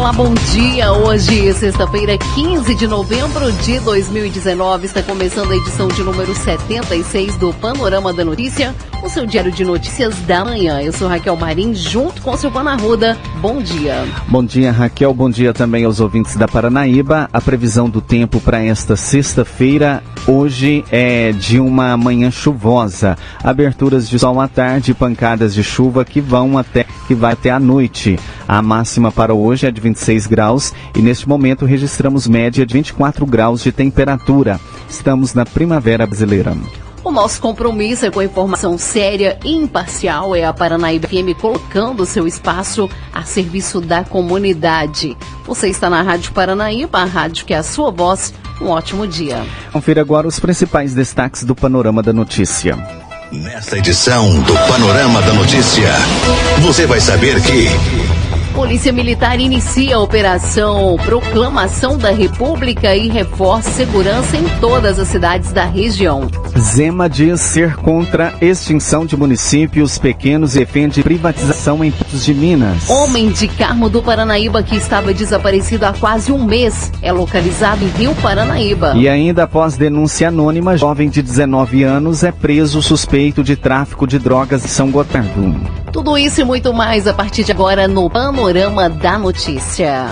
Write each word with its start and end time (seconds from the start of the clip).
Olá, 0.00 0.14
bom 0.14 0.32
dia. 0.54 0.90
Hoje, 0.92 1.52
sexta-feira, 1.52 2.16
15 2.34 2.74
de 2.74 2.86
novembro 2.86 3.52
de 3.52 3.78
2019, 3.80 4.86
está 4.86 5.02
começando 5.02 5.52
a 5.52 5.56
edição 5.56 5.88
de 5.88 6.02
número 6.02 6.34
76 6.34 7.36
do 7.36 7.52
Panorama 7.52 8.10
da 8.10 8.24
Notícia, 8.24 8.74
o 9.02 9.10
seu 9.10 9.26
diário 9.26 9.52
de 9.52 9.62
notícias 9.62 10.18
da 10.20 10.42
manhã. 10.42 10.80
Eu 10.80 10.90
sou 10.94 11.06
Raquel 11.06 11.36
Marim, 11.36 11.74
junto 11.74 12.22
com 12.22 12.34
Silvana 12.34 12.72
Arruda. 12.72 13.14
Bom 13.42 13.60
dia. 13.60 14.06
Bom 14.26 14.42
dia, 14.42 14.72
Raquel. 14.72 15.12
Bom 15.12 15.28
dia 15.28 15.52
também 15.52 15.84
aos 15.84 16.00
ouvintes 16.00 16.34
da 16.34 16.48
Paranaíba. 16.48 17.28
A 17.30 17.40
previsão 17.40 17.88
do 17.88 18.00
tempo 18.00 18.40
para 18.40 18.64
esta 18.64 18.96
sexta-feira, 18.96 20.02
hoje 20.26 20.82
é 20.90 21.30
de 21.32 21.60
uma 21.60 21.94
manhã 21.98 22.30
chuvosa. 22.30 23.18
Aberturas 23.44 24.08
de 24.08 24.18
sol 24.18 24.40
à 24.40 24.48
tarde, 24.48 24.94
pancadas 24.94 25.52
de 25.52 25.62
chuva 25.62 26.06
que 26.06 26.22
vão 26.22 26.56
até 26.56 26.86
que 27.06 27.14
vai 27.14 27.32
até 27.32 27.50
a 27.50 27.60
noite. 27.60 28.18
A 28.46 28.62
máxima 28.62 29.12
para 29.12 29.34
hoje 29.34 29.66
é 29.66 29.70
de 29.70 29.80
26 29.90 30.26
graus 30.26 30.72
e 30.94 31.02
neste 31.02 31.28
momento 31.28 31.64
registramos 31.64 32.26
média 32.26 32.64
de 32.64 32.74
24 32.74 33.26
graus 33.26 33.62
de 33.62 33.72
temperatura. 33.72 34.60
Estamos 34.88 35.34
na 35.34 35.44
primavera 35.44 36.06
brasileira. 36.06 36.56
O 37.02 37.10
nosso 37.10 37.40
compromisso 37.40 38.04
é 38.04 38.10
com 38.10 38.20
a 38.20 38.24
informação 38.24 38.76
séria 38.76 39.38
e 39.42 39.54
imparcial, 39.54 40.36
é 40.36 40.44
a 40.44 40.52
Paranaíba 40.52 41.08
FM 41.08 41.34
colocando 41.40 42.04
seu 42.04 42.26
espaço 42.26 42.90
a 43.12 43.22
serviço 43.22 43.80
da 43.80 44.04
comunidade. 44.04 45.16
Você 45.46 45.68
está 45.68 45.88
na 45.88 46.02
Rádio 46.02 46.32
Paranaíba, 46.32 46.98
a 46.98 47.04
rádio 47.04 47.46
que 47.46 47.54
é 47.54 47.56
a 47.56 47.62
sua 47.62 47.90
voz. 47.90 48.34
Um 48.60 48.68
ótimo 48.68 49.06
dia. 49.06 49.42
Confira 49.72 50.02
agora 50.02 50.28
os 50.28 50.38
principais 50.38 50.92
destaques 50.92 51.44
do 51.44 51.54
Panorama 51.54 52.02
da 52.02 52.12
Notícia. 52.12 52.76
Nesta 53.32 53.78
edição 53.78 54.40
do 54.42 54.52
Panorama 54.68 55.22
da 55.22 55.32
Notícia, 55.32 55.88
você 56.60 56.84
vai 56.84 57.00
saber 57.00 57.40
que. 57.40 57.68
Polícia 58.54 58.92
Militar 58.92 59.38
inicia 59.38 59.96
a 59.96 60.00
operação 60.00 60.96
Proclamação 61.04 61.96
da 61.96 62.10
República 62.10 62.94
e 62.94 63.08
reforça 63.08 63.70
segurança 63.70 64.36
em 64.36 64.44
todas 64.60 64.98
as 64.98 65.08
cidades 65.08 65.52
da 65.52 65.64
região. 65.64 66.28
Zema 66.58 67.08
diz 67.08 67.40
ser 67.40 67.76
contra 67.76 68.34
extinção 68.40 69.06
de 69.06 69.16
municípios 69.16 69.98
pequenos 69.98 70.56
e 70.56 70.60
defende 70.60 71.02
privatização 71.02 71.82
em 71.82 71.90
Portos 71.90 72.24
de 72.24 72.34
Minas. 72.34 72.90
Homem 72.90 73.30
de 73.30 73.48
Carmo 73.48 73.88
do 73.88 74.02
Paranaíba 74.02 74.62
que 74.62 74.76
estava 74.76 75.14
desaparecido 75.14 75.86
há 75.86 75.92
quase 75.92 76.30
um 76.32 76.44
mês 76.44 76.92
é 77.00 77.12
localizado 77.12 77.84
em 77.84 77.88
Rio 77.88 78.14
Paranaíba. 78.16 78.92
E 78.96 79.08
ainda 79.08 79.44
após 79.44 79.76
denúncia 79.76 80.28
anônima, 80.28 80.76
jovem 80.76 81.08
de 81.08 81.22
19 81.22 81.82
anos 81.82 82.22
é 82.22 82.32
preso 82.32 82.82
suspeito 82.82 83.42
de 83.42 83.56
tráfico 83.56 84.06
de 84.06 84.18
drogas 84.18 84.64
em 84.64 84.68
São 84.68 84.90
Gotardo. 84.90 85.54
Tudo 85.92 86.16
isso 86.16 86.40
e 86.40 86.44
muito 86.44 86.72
mais 86.72 87.08
a 87.08 87.12
partir 87.12 87.42
de 87.42 87.50
agora 87.50 87.88
no 87.88 88.08
Panorama 88.40 88.88
da 88.88 89.18
Notícia. 89.18 90.06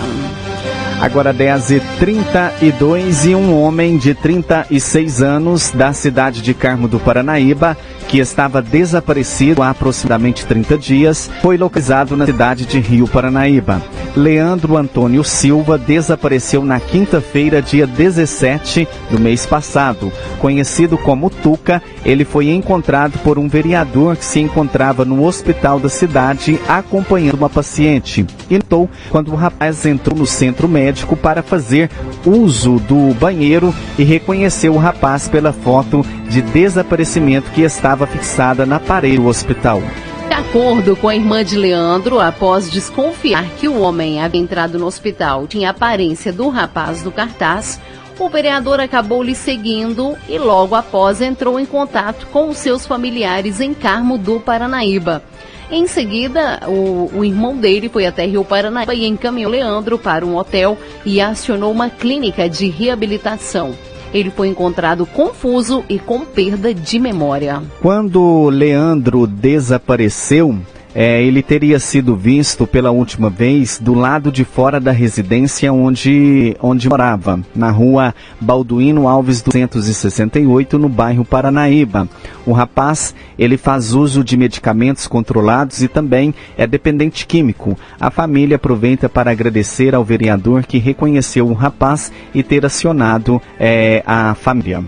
Agora 1.01 1.33
10h32 1.33 3.25
e 3.25 3.33
um 3.33 3.59
homem 3.59 3.97
de 3.97 4.13
36 4.13 5.23
anos 5.23 5.71
da 5.71 5.91
cidade 5.93 6.43
de 6.43 6.53
Carmo 6.53 6.87
do 6.87 6.99
Paranaíba, 6.99 7.75
que 8.09 8.17
estava 8.17 8.59
desaparecido 8.59 9.61
há 9.61 9.69
aproximadamente 9.69 10.43
30 10.43 10.77
dias, 10.79 11.29
foi 11.43 11.57
localizado 11.57 12.17
na 12.17 12.25
cidade 12.25 12.65
de 12.65 12.79
Rio 12.79 13.07
Paranaíba. 13.07 13.79
Leandro 14.15 14.75
Antônio 14.75 15.23
Silva 15.23 15.77
desapareceu 15.77 16.65
na 16.65 16.79
quinta-feira, 16.79 17.61
dia 17.61 17.85
17 17.85 18.87
do 19.11 19.19
mês 19.19 19.45
passado. 19.45 20.11
Conhecido 20.39 20.97
como 20.97 21.29
Tuca, 21.29 21.83
ele 22.03 22.25
foi 22.25 22.49
encontrado 22.49 23.19
por 23.19 23.37
um 23.37 23.47
vereador 23.47 24.17
que 24.17 24.25
se 24.25 24.39
encontrava 24.39 25.05
no 25.05 25.23
hospital 25.23 25.79
da 25.79 25.87
cidade 25.87 26.59
acompanhando 26.67 27.35
uma 27.35 27.49
paciente. 27.49 28.25
E 28.49 28.55
notou 28.55 28.89
quando 29.11 29.31
o 29.31 29.35
rapaz 29.35 29.85
entrou 29.85 30.17
no 30.17 30.25
centro 30.25 30.67
médico 30.67 31.15
para 31.15 31.43
fazer 31.43 31.91
uso 32.25 32.79
do 32.79 33.13
banheiro 33.13 33.73
e 33.99 34.03
reconheceu 34.03 34.73
o 34.73 34.79
rapaz 34.79 35.27
pela 35.27 35.53
foto 35.53 36.03
de 36.29 36.41
desaparecimento 36.41 37.51
que 37.51 37.61
estava 37.61 38.05
fixada 38.05 38.65
na 38.65 38.79
parede 38.79 39.17
do 39.17 39.27
hospital. 39.27 39.81
De 40.27 40.35
acordo 40.35 40.95
com 40.95 41.09
a 41.09 41.15
irmã 41.15 41.43
de 41.43 41.57
Leandro, 41.57 42.19
após 42.19 42.69
desconfiar 42.69 43.45
que 43.57 43.67
o 43.67 43.81
homem 43.81 44.21
havia 44.21 44.39
entrado 44.39 44.77
no 44.77 44.85
hospital 44.85 45.47
tinha 45.47 45.69
a 45.69 45.71
aparência 45.71 46.31
do 46.31 46.47
rapaz 46.49 47.01
do 47.01 47.11
cartaz, 47.11 47.81
o 48.19 48.29
vereador 48.29 48.79
acabou 48.79 49.23
lhe 49.23 49.33
seguindo 49.33 50.15
e 50.27 50.37
logo 50.37 50.75
após 50.75 51.19
entrou 51.19 51.59
em 51.59 51.65
contato 51.65 52.27
com 52.27 52.49
os 52.49 52.57
seus 52.57 52.85
familiares 52.85 53.59
em 53.59 53.73
Carmo 53.73 54.17
do 54.17 54.39
Paranaíba. 54.39 55.23
Em 55.71 55.87
seguida, 55.87 56.59
o, 56.67 57.09
o, 57.13 57.23
irmão 57.23 57.55
dele 57.55 57.89
foi 57.89 58.05
até 58.05 58.25
Rio 58.25 58.43
Paranaíba 58.43 58.93
e 58.93 59.05
encaminhou 59.05 59.51
Leandro 59.51 59.97
para 59.97 60.25
um 60.25 60.35
hotel 60.35 60.77
e 61.05 61.21
acionou 61.21 61.71
uma 61.71 61.89
clínica 61.89 62.49
de 62.49 62.69
reabilitação. 62.69 63.73
Ele 64.13 64.29
foi 64.29 64.47
encontrado 64.47 65.05
confuso 65.05 65.83
e 65.87 65.99
com 65.99 66.21
perda 66.25 66.73
de 66.73 66.99
memória. 66.99 67.61
Quando 67.81 68.49
Leandro 68.49 69.27
desapareceu, 69.27 70.57
é, 71.01 71.23
ele 71.23 71.41
teria 71.41 71.79
sido 71.79 72.13
visto 72.13 72.67
pela 72.67 72.91
última 72.91 73.29
vez 73.29 73.79
do 73.79 73.93
lado 73.93 74.29
de 74.29 74.43
fora 74.43 74.81
da 74.81 74.91
residência 74.91 75.71
onde, 75.71 76.57
onde 76.61 76.89
morava, 76.89 77.39
na 77.55 77.71
rua 77.71 78.13
Balduino 78.37 79.07
Alves 79.07 79.41
268, 79.41 80.77
no 80.77 80.89
bairro 80.89 81.23
Paranaíba. 81.23 82.05
O 82.45 82.51
rapaz, 82.51 83.15
ele 83.37 83.55
faz 83.55 83.93
uso 83.93 84.25
de 84.25 84.35
medicamentos 84.35 85.07
controlados 85.07 85.81
e 85.81 85.87
também 85.87 86.35
é 86.57 86.67
dependente 86.67 87.25
químico. 87.25 87.77
A 87.97 88.11
família 88.11 88.57
aproveita 88.57 89.07
para 89.07 89.31
agradecer 89.31 89.95
ao 89.95 90.03
vereador 90.03 90.65
que 90.65 90.79
reconheceu 90.79 91.47
o 91.47 91.53
rapaz 91.53 92.11
e 92.33 92.43
ter 92.43 92.65
acionado 92.65 93.41
é, 93.57 94.03
a 94.05 94.35
família. 94.35 94.83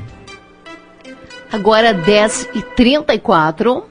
Agora 1.52 1.94
10 1.94 2.50
e 2.56 2.62
34 2.62 3.84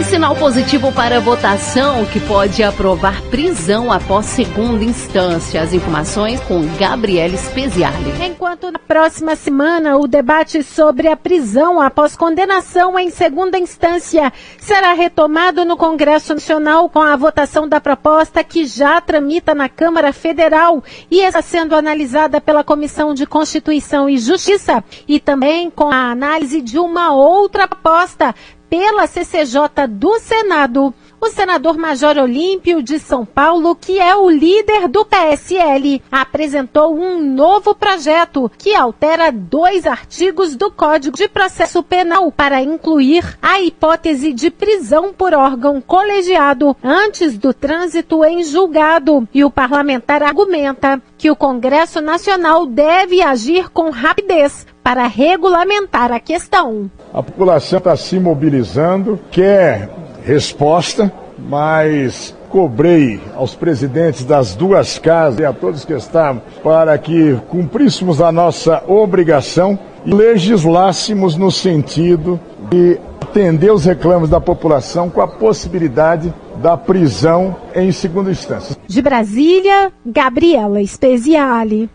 e 0.00 0.04
sinal 0.04 0.34
positivo 0.34 0.90
para 0.92 1.18
a 1.18 1.20
votação 1.20 2.06
que 2.06 2.18
pode 2.20 2.62
aprovar 2.62 3.20
prisão 3.24 3.92
após 3.92 4.24
segunda 4.24 4.82
instância. 4.82 5.60
As 5.60 5.74
informações 5.74 6.40
com 6.40 6.66
Gabriela 6.78 7.36
Speziale. 7.36 8.14
Enquanto 8.24 8.70
na 8.70 8.78
próxima 8.78 9.36
semana 9.36 9.98
o 9.98 10.06
debate 10.06 10.62
sobre 10.62 11.06
a 11.06 11.16
prisão 11.16 11.78
após 11.78 12.16
condenação 12.16 12.98
em 12.98 13.10
segunda 13.10 13.58
instância 13.58 14.32
será 14.58 14.94
retomado 14.94 15.66
no 15.66 15.76
Congresso 15.76 16.32
Nacional 16.32 16.88
com 16.88 17.00
a 17.00 17.14
votação 17.14 17.68
da 17.68 17.78
proposta 17.78 18.42
que 18.42 18.64
já 18.64 19.02
tramita 19.02 19.54
na 19.54 19.68
Câmara 19.68 20.14
Federal 20.14 20.82
e 21.10 21.20
está 21.20 21.42
sendo 21.42 21.74
analisada 21.74 22.40
pela 22.40 22.64
Comissão 22.64 23.12
de 23.12 23.26
Constituição 23.26 24.08
e 24.08 24.16
Justiça 24.16 24.82
e 25.06 25.20
também 25.20 25.70
com 25.70 25.90
a 25.90 26.10
análise 26.10 26.62
de 26.62 26.78
uma 26.78 27.12
outra 27.12 27.68
proposta 27.68 28.34
pela 28.70 29.06
CCJ 29.08 29.88
do 29.88 30.18
Senado. 30.20 30.94
O 31.22 31.28
senador 31.28 31.76
Major 31.76 32.16
Olímpio 32.16 32.82
de 32.82 32.98
São 32.98 33.26
Paulo, 33.26 33.76
que 33.76 34.00
é 34.00 34.16
o 34.16 34.30
líder 34.30 34.88
do 34.88 35.04
PSL, 35.04 36.02
apresentou 36.10 36.96
um 36.96 37.22
novo 37.22 37.74
projeto 37.74 38.50
que 38.56 38.74
altera 38.74 39.30
dois 39.30 39.86
artigos 39.86 40.56
do 40.56 40.70
Código 40.70 41.14
de 41.14 41.28
Processo 41.28 41.82
Penal 41.82 42.32
para 42.32 42.62
incluir 42.62 43.36
a 43.42 43.60
hipótese 43.60 44.32
de 44.32 44.50
prisão 44.50 45.12
por 45.12 45.34
órgão 45.34 45.78
colegiado 45.82 46.74
antes 46.82 47.36
do 47.36 47.52
trânsito 47.52 48.24
em 48.24 48.42
julgado. 48.42 49.28
E 49.34 49.44
o 49.44 49.50
parlamentar 49.50 50.22
argumenta 50.22 51.02
que 51.18 51.30
o 51.30 51.36
Congresso 51.36 52.00
Nacional 52.00 52.64
deve 52.64 53.20
agir 53.20 53.68
com 53.68 53.90
rapidez 53.90 54.66
para 54.82 55.06
regulamentar 55.06 56.10
a 56.12 56.18
questão. 56.18 56.90
A 57.12 57.22
população 57.22 57.78
está 57.78 57.94
se 57.94 58.18
mobilizando, 58.18 59.20
quer 59.30 59.90
resposta, 60.24 61.12
mas 61.38 62.34
cobrei 62.48 63.20
aos 63.34 63.54
presidentes 63.54 64.24
das 64.24 64.54
duas 64.54 64.98
casas 64.98 65.40
e 65.40 65.44
a 65.44 65.52
todos 65.52 65.84
que 65.84 65.92
estavam 65.92 66.42
para 66.62 66.98
que 66.98 67.38
cumpríssemos 67.48 68.20
a 68.20 68.32
nossa 68.32 68.82
obrigação 68.86 69.78
e 70.04 70.12
legislássemos 70.12 71.36
no 71.36 71.50
sentido 71.50 72.40
de 72.68 72.98
atender 73.20 73.72
os 73.72 73.84
reclamos 73.84 74.28
da 74.28 74.40
população 74.40 75.08
com 75.08 75.20
a 75.20 75.28
possibilidade 75.28 76.34
da 76.60 76.76
prisão 76.76 77.56
em 77.74 77.92
segunda 77.92 78.30
instância. 78.30 78.76
De 78.86 79.00
Brasília, 79.00 79.92
Gabriela 80.04 80.84
Speziale. 80.84 81.88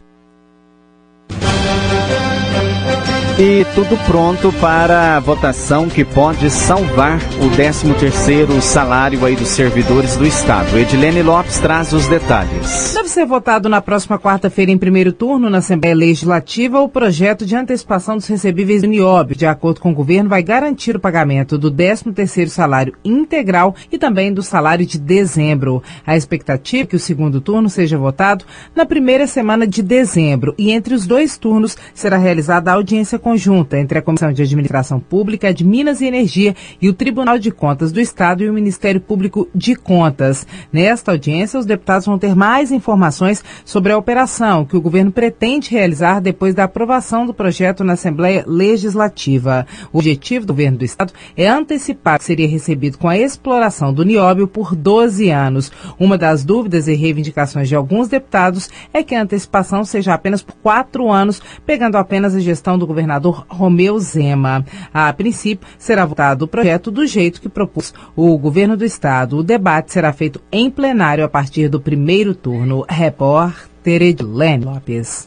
E 3.37 3.65
tudo 3.75 3.97
pronto 4.05 4.49
para 4.61 5.17
a 5.17 5.19
votação 5.19 5.89
que 5.89 6.05
pode 6.05 6.49
salvar 6.49 7.17
o 7.41 7.49
13º 7.49 8.61
salário 8.61 9.25
aí 9.25 9.35
dos 9.35 9.49
servidores 9.49 10.15
do 10.15 10.25
Estado. 10.25 10.79
Edilene 10.79 11.21
Lopes 11.21 11.59
traz 11.59 11.91
os 11.91 12.07
detalhes. 12.07 12.93
Deve 12.93 13.09
ser 13.09 13.25
votado 13.25 13.67
na 13.67 13.81
próxima 13.81 14.17
quarta-feira 14.17 14.71
em 14.71 14.77
primeiro 14.77 15.11
turno 15.11 15.49
na 15.49 15.57
Assembleia 15.57 15.93
Legislativa 15.93 16.79
o 16.79 16.87
projeto 16.87 17.45
de 17.45 17.57
antecipação 17.57 18.15
dos 18.15 18.25
recebíveis 18.25 18.83
do 18.83 18.87
Niob. 18.87 19.35
De 19.35 19.45
acordo 19.45 19.81
com 19.81 19.91
o 19.91 19.93
governo, 19.93 20.29
vai 20.29 20.41
garantir 20.41 20.95
o 20.95 20.99
pagamento 20.99 21.57
do 21.57 21.69
13º 21.69 22.47
salário 22.47 22.95
integral 23.03 23.75
e 23.91 23.97
também 23.97 24.33
do 24.33 24.41
salário 24.41 24.85
de 24.85 24.97
dezembro. 24.97 25.83
A 26.07 26.15
expectativa 26.15 26.83
é 26.83 26.85
que 26.85 26.95
o 26.95 26.99
segundo 26.99 27.41
turno 27.41 27.69
seja 27.69 27.97
votado 27.97 28.45
na 28.73 28.85
primeira 28.85 29.27
semana 29.27 29.67
de 29.67 29.83
dezembro 29.83 30.55
e 30.57 30.71
entre 30.71 30.93
os 30.93 31.05
dois 31.05 31.37
turnos 31.37 31.75
será 31.93 32.15
realizada 32.15 32.71
a 32.71 32.75
audiência 32.75 33.19
conjunta 33.25 33.79
entre 33.79 33.97
a 33.97 34.03
Comissão 34.03 34.31
de 34.31 34.43
Administração 34.43 34.99
Pública 34.99 35.51
de 35.51 35.65
Minas 35.65 35.99
e 35.99 36.05
Energia 36.05 36.55
e 36.79 36.87
o 36.87 36.93
Tribunal 36.93 37.39
de 37.39 37.49
Contas 37.49 37.91
do 37.91 37.99
Estado 37.99 38.43
e 38.43 38.49
o 38.51 38.53
Ministério 38.53 39.01
Público 39.01 39.49
de 39.55 39.75
Contas. 39.75 40.45
Nesta 40.71 41.11
audiência, 41.13 41.59
os 41.59 41.65
deputados 41.65 42.05
vão 42.05 42.19
ter 42.19 42.35
mais 42.35 42.71
informações 42.71 43.43
sobre 43.65 43.91
a 43.91 43.97
operação 43.97 44.63
que 44.63 44.77
o 44.77 44.81
governo 44.81 45.11
pretende 45.11 45.71
realizar 45.71 46.19
depois 46.19 46.53
da 46.53 46.65
aprovação 46.65 47.25
do 47.25 47.33
projeto 47.33 47.83
na 47.83 47.93
Assembleia 47.93 48.43
Legislativa. 48.45 49.65
O 49.91 49.97
objetivo 49.97 50.45
do 50.45 50.53
governo 50.53 50.77
do 50.77 50.85
Estado 50.85 51.11
é 51.35 51.47
antecipar 51.47 52.19
que 52.19 52.25
seria 52.25 52.47
recebido 52.47 52.99
com 52.99 53.09
a 53.09 53.17
exploração 53.17 53.91
do 53.91 54.05
nióbio 54.05 54.47
por 54.47 54.75
12 54.75 55.31
anos. 55.31 55.71
Uma 55.99 56.15
das 56.15 56.45
dúvidas 56.45 56.87
e 56.87 56.93
reivindicações 56.93 57.67
de 57.67 57.75
alguns 57.75 58.07
deputados 58.07 58.69
é 58.93 59.01
que 59.01 59.15
a 59.15 59.23
antecipação 59.23 59.83
seja 59.83 60.13
apenas 60.13 60.43
por 60.43 60.53
quatro 60.57 61.11
anos, 61.11 61.41
pegando 61.65 61.97
apenas 61.97 62.35
a 62.35 62.39
gestão 62.39 62.77
do 62.77 62.85
governador 62.85 63.14
governador 63.15 63.45
Romeu 63.47 63.99
Zema. 63.99 64.65
A 64.93 65.11
princípio, 65.13 65.67
será 65.77 66.05
votado 66.05 66.45
o 66.45 66.47
projeto 66.47 66.91
do 66.91 67.05
jeito 67.05 67.41
que 67.41 67.49
propôs 67.49 67.93
o 68.15 68.37
governo 68.37 68.77
do 68.77 68.85
estado. 68.85 69.37
O 69.37 69.43
debate 69.43 69.93
será 69.93 70.11
feito 70.13 70.41
em 70.51 70.69
plenário 70.69 71.23
a 71.23 71.29
partir 71.29 71.69
do 71.69 71.79
primeiro 71.79 72.35
turno. 72.35 72.85
Repórter 72.87 74.01
Edilene 74.01 74.65
Lopes. 74.65 75.25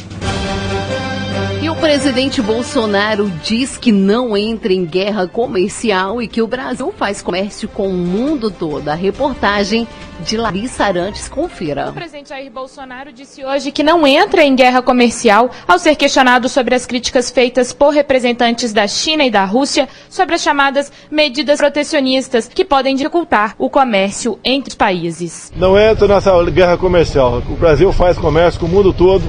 O 1.89 1.91
presidente 1.91 2.43
Bolsonaro 2.43 3.33
diz 3.43 3.79
que 3.79 3.91
não 3.91 4.37
entra 4.37 4.75
em 4.75 4.85
guerra 4.85 5.27
comercial 5.27 6.21
e 6.21 6.29
que 6.29 6.43
o 6.43 6.47
Brasil 6.47 6.93
faz 6.95 7.23
comércio 7.23 7.67
com 7.67 7.89
o 7.89 7.95
mundo 7.95 8.51
todo. 8.51 8.91
A 8.91 8.95
reportagem 8.95 9.89
de 10.21 10.37
Larissa 10.37 10.85
Arantes, 10.85 11.31
confira. 11.31 11.89
O 11.89 11.95
presidente 11.95 12.29
Jair 12.29 12.53
Bolsonaro 12.53 13.11
disse 13.11 13.43
hoje 13.43 13.73
que 13.73 13.83
não 13.83 14.07
entra 14.07 14.45
em 14.45 14.55
guerra 14.55 14.83
comercial 14.83 15.51
ao 15.67 15.79
ser 15.79 15.97
questionado 15.97 16.47
sobre 16.47 16.75
as 16.75 16.85
críticas 16.85 17.31
feitas 17.31 17.73
por 17.73 17.95
representantes 17.95 18.71
da 18.71 18.87
China 18.87 19.25
e 19.25 19.31
da 19.31 19.47
Rússia 19.47 19.89
sobre 20.11 20.35
as 20.35 20.43
chamadas 20.43 20.93
medidas 21.11 21.59
protecionistas 21.59 22.49
que 22.49 22.67
podem 22.67 22.97
dificultar 22.97 23.55
o 23.59 23.71
comércio 23.71 24.39
entre 24.45 24.73
os 24.73 24.77
países. 24.77 25.51
Não 25.57 25.81
entra 25.81 26.07
nessa 26.07 26.39
guerra 26.51 26.77
comercial. 26.77 27.43
O 27.49 27.57
Brasil 27.57 27.91
faz 27.95 28.19
comércio 28.19 28.61
com 28.61 28.67
o 28.67 28.69
mundo 28.69 28.93
todo 28.93 29.25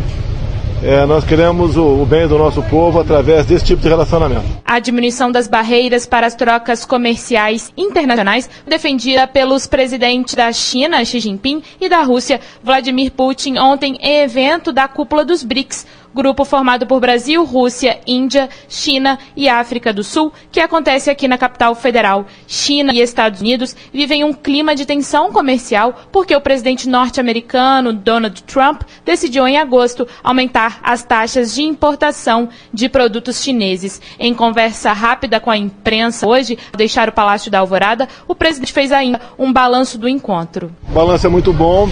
é, 0.83 1.05
nós 1.05 1.23
queremos 1.23 1.75
o, 1.75 2.01
o, 2.01 2.05
bem 2.05 2.27
do 2.27 2.37
nosso 2.37 2.61
povo 2.63 2.99
através 2.99 3.45
desse 3.45 3.65
tipo 3.65 3.81
de 3.81 3.89
relacionamento. 3.89 4.45
A 4.63 4.79
diminuição 4.79 5.31
das 5.31 5.47
barreiras 5.47 6.05
para 6.05 6.25
as 6.25 6.35
trocas 6.35 6.85
comerciais 6.85 7.71
internacionais, 7.75 8.49
defendida 8.65 9.27
pelos 9.27 9.67
presidentes 9.67 10.35
da 10.35 10.51
China, 10.51 11.03
Xi 11.03 11.19
Jinping, 11.19 11.61
e 11.81 11.89
da 11.89 12.01
Rússia, 12.01 12.39
Vladimir 12.63 13.11
Putin, 13.11 13.57
ontem 13.57 13.97
em 14.01 14.21
evento 14.21 14.71
da 14.71 14.87
cúpula 14.87 15.25
dos 15.25 15.43
BRICS, 15.43 15.85
grupo 16.13 16.43
formado 16.43 16.85
por 16.85 16.99
Brasil, 16.99 17.43
Rússia, 17.43 17.99
Índia, 18.05 18.49
China 18.67 19.19
e 19.35 19.47
África 19.47 19.93
do 19.93 20.03
Sul, 20.03 20.33
que 20.51 20.59
acontece 20.59 21.09
aqui 21.09 21.27
na 21.27 21.37
capital 21.37 21.75
federal. 21.75 22.25
China 22.47 22.93
e 22.93 23.01
Estados 23.01 23.41
Unidos 23.41 23.75
vivem 23.93 24.23
um 24.23 24.33
clima 24.33 24.75
de 24.75 24.85
tensão 24.85 25.31
comercial 25.31 25.93
porque 26.11 26.35
o 26.35 26.41
presidente 26.41 26.87
norte-americano 26.89 27.93
Donald 27.93 28.41
Trump 28.43 28.81
decidiu 29.05 29.47
em 29.47 29.57
agosto 29.57 30.07
aumentar 30.23 30.79
as 30.83 31.03
taxas 31.03 31.53
de 31.53 31.63
importação 31.63 32.49
de 32.73 32.89
produtos 32.89 33.41
chineses. 33.41 34.01
Em 34.19 34.33
conversa 34.33 34.93
rápida 34.93 35.39
com 35.39 35.51
a 35.51 35.57
imprensa 35.57 36.27
hoje, 36.27 36.57
ao 36.71 36.77
deixar 36.77 37.09
o 37.09 37.13
Palácio 37.13 37.51
da 37.51 37.59
Alvorada, 37.59 38.07
o 38.27 38.35
presidente 38.35 38.73
fez 38.73 38.91
ainda 38.91 39.19
um 39.37 39.51
balanço 39.51 39.97
do 39.97 40.07
encontro. 40.07 40.71
O 40.89 40.93
balanço 40.93 41.27
é 41.27 41.29
muito 41.29 41.53
bom. 41.53 41.87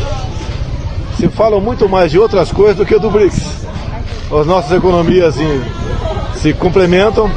Se 1.18 1.28
falam 1.30 1.60
muito 1.60 1.90
mais 1.90 2.12
de 2.12 2.20
outras 2.20 2.52
coisas 2.52 2.78
do 2.78 2.86
que 2.86 3.00
do 3.00 3.10
BRICS 3.10 3.77
as 4.32 4.46
nossas 4.46 4.72
economias 4.72 5.36
assim, 5.36 5.62
se 6.36 6.54
complementam 6.54 7.30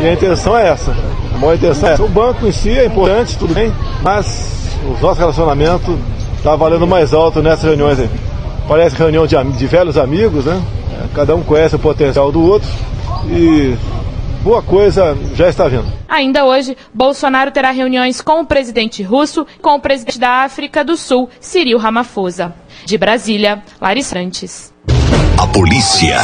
e 0.00 0.06
a 0.06 0.12
intenção 0.12 0.56
é 0.56 0.68
essa. 0.68 0.92
A 0.92 1.54
intenção 1.54 1.88
é 1.88 1.92
essa. 1.92 2.02
O 2.02 2.08
banco 2.08 2.46
em 2.46 2.52
si 2.52 2.70
é 2.70 2.86
importante, 2.86 3.36
tudo 3.38 3.54
bem, 3.54 3.72
mas 4.02 4.76
o 4.84 5.00
nosso 5.02 5.18
relacionamento 5.18 5.98
está 6.36 6.54
valendo 6.54 6.86
mais 6.86 7.12
alto 7.12 7.42
nessas 7.42 7.64
reuniões 7.64 7.98
aí. 7.98 8.10
Parece 8.66 8.96
reunião 8.96 9.26
de, 9.26 9.36
de 9.52 9.66
velhos 9.66 9.96
amigos, 9.96 10.44
né? 10.44 10.60
É, 10.92 11.06
cada 11.14 11.34
um 11.34 11.42
conhece 11.42 11.76
o 11.76 11.78
potencial 11.78 12.30
do 12.30 12.42
outro 12.42 12.68
e 13.26 13.74
boa 14.42 14.62
coisa 14.62 15.16
já 15.34 15.48
está 15.48 15.66
vindo. 15.68 15.86
Ainda 16.08 16.44
hoje, 16.44 16.76
Bolsonaro 16.92 17.50
terá 17.50 17.70
reuniões 17.70 18.20
com 18.20 18.40
o 18.40 18.46
presidente 18.46 19.02
russo 19.02 19.46
e 19.58 19.62
com 19.62 19.74
o 19.74 19.80
presidente 19.80 20.18
da 20.18 20.44
África 20.44 20.84
do 20.84 20.96
Sul, 20.96 21.28
Cyril 21.40 21.78
Ramaphosa. 21.78 22.52
De 22.84 22.96
Brasília, 22.96 23.62
Larissa 23.80 24.14
Santos. 24.14 24.72
A 25.38 25.46
polícia. 25.46 26.16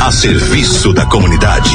A 0.00 0.12
serviço 0.12 0.92
da 0.92 1.04
comunidade. 1.04 1.74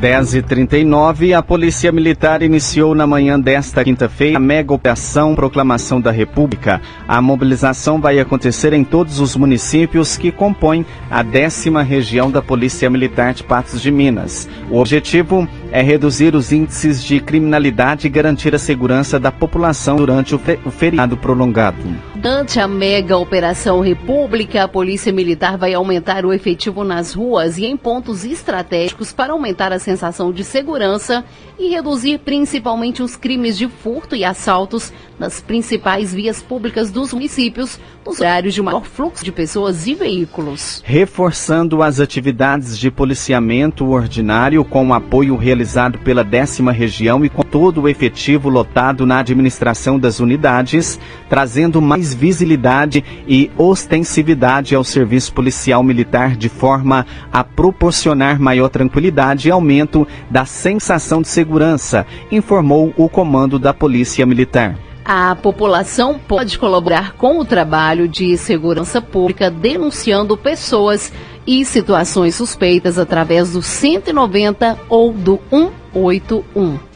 10h39, 0.00 1.36
a 1.36 1.42
Polícia 1.42 1.90
Militar 1.90 2.40
iniciou 2.40 2.94
na 2.94 3.06
manhã 3.06 3.38
desta 3.38 3.82
quinta-feira 3.84 4.38
a 4.38 4.40
mega 4.40 4.72
operação 4.72 5.34
Proclamação 5.34 6.00
da 6.00 6.10
República. 6.10 6.80
A 7.06 7.20
mobilização 7.20 8.00
vai 8.00 8.20
acontecer 8.20 8.72
em 8.72 8.82
todos 8.82 9.18
os 9.18 9.36
municípios 9.36 10.16
que 10.16 10.32
compõem 10.32 10.86
a 11.10 11.22
décima 11.22 11.82
região 11.82 12.30
da 12.30 12.40
Polícia 12.40 12.88
Militar 12.88 13.34
de 13.34 13.42
Patos 13.42 13.82
de 13.82 13.90
Minas. 13.90 14.48
O 14.70 14.78
objetivo 14.78 15.46
reduzir 15.78 16.34
os 16.34 16.50
índices 16.50 17.02
de 17.02 17.20
criminalidade 17.20 18.06
e 18.06 18.10
garantir 18.10 18.54
a 18.54 18.58
segurança 18.58 19.20
da 19.20 19.30
população 19.30 19.96
durante 19.96 20.34
o, 20.34 20.38
feriado 20.70 21.16
prolongado. 21.16 21.78
Durante 22.16 22.58
a 22.58 22.66
mega 22.66 23.16
Operação 23.16 23.80
República, 23.80 24.64
a 24.64 24.68
Polícia 24.68 25.12
Militar 25.12 25.56
vai 25.56 25.72
aumentar 25.72 26.26
o 26.26 26.32
efetivo 26.32 26.82
nas 26.82 27.14
ruas 27.14 27.56
e 27.56 27.64
em 27.64 27.76
pontos 27.76 28.24
estratégicos 28.24 29.12
para 29.12 29.32
aumentar 29.32 29.72
a 29.72 29.78
sensação 29.78 30.32
de 30.32 30.42
segurança 30.42 31.24
e 31.58 31.68
reduzir 31.68 32.18
principalmente 32.18 33.02
os 33.02 33.14
crimes 33.14 33.56
de 33.56 33.68
furto 33.68 34.16
e 34.16 34.24
assaltos 34.24 34.92
nas 35.18 35.40
principais 35.40 36.12
vias 36.12 36.42
públicas 36.42 36.90
dos 36.90 37.12
municípios, 37.12 37.78
nos 38.04 38.20
horários 38.20 38.54
de 38.54 38.62
maior 38.62 38.84
fluxo 38.84 39.24
de 39.24 39.30
pessoas 39.30 39.86
e 39.86 39.94
veículos. 39.94 40.82
Reforçando 40.84 41.82
as 41.82 42.00
atividades 42.00 42.78
de 42.78 42.90
policiamento 42.90 43.88
ordinário 43.90 44.64
com 44.64 44.88
o 44.88 44.94
apoio 44.94 45.36
realizado 45.36 45.98
pela 45.98 46.24
décima 46.24 46.72
região 46.72 47.24
e 47.24 47.28
com 47.28 47.42
todo 47.42 47.82
o 47.82 47.88
efetivo 47.88 48.48
lotado 48.48 49.06
na 49.06 49.18
administração 49.18 49.98
das 49.98 50.20
unidades, 50.20 50.98
trazendo 51.28 51.80
mais 51.80 52.14
visibilidade 52.14 53.04
e 53.26 53.50
ostensividade 53.56 54.74
ao 54.74 54.84
serviço 54.84 55.32
policial 55.32 55.82
militar 55.82 56.36
de 56.36 56.48
forma 56.48 57.06
a 57.32 57.44
proporcionar 57.44 58.40
maior 58.40 58.68
tranquilidade 58.68 59.48
e 59.48 59.50
aumento 59.50 60.06
da 60.30 60.44
sensação 60.44 61.22
de 61.22 61.28
segurança, 61.28 62.06
informou 62.30 62.94
o 62.96 63.08
comando 63.08 63.58
da 63.58 63.74
Polícia 63.74 64.24
Militar. 64.24 64.89
A 65.12 65.34
população 65.34 66.20
pode 66.20 66.56
colaborar 66.56 67.14
com 67.16 67.40
o 67.40 67.44
trabalho 67.44 68.06
de 68.06 68.36
segurança 68.36 69.02
pública 69.02 69.50
denunciando 69.50 70.36
pessoas 70.36 71.12
e 71.44 71.64
situações 71.64 72.36
suspeitas 72.36 72.96
através 72.96 73.54
do 73.54 73.60
190 73.60 74.78
ou 74.88 75.12
do 75.12 75.40
181. 75.50 76.89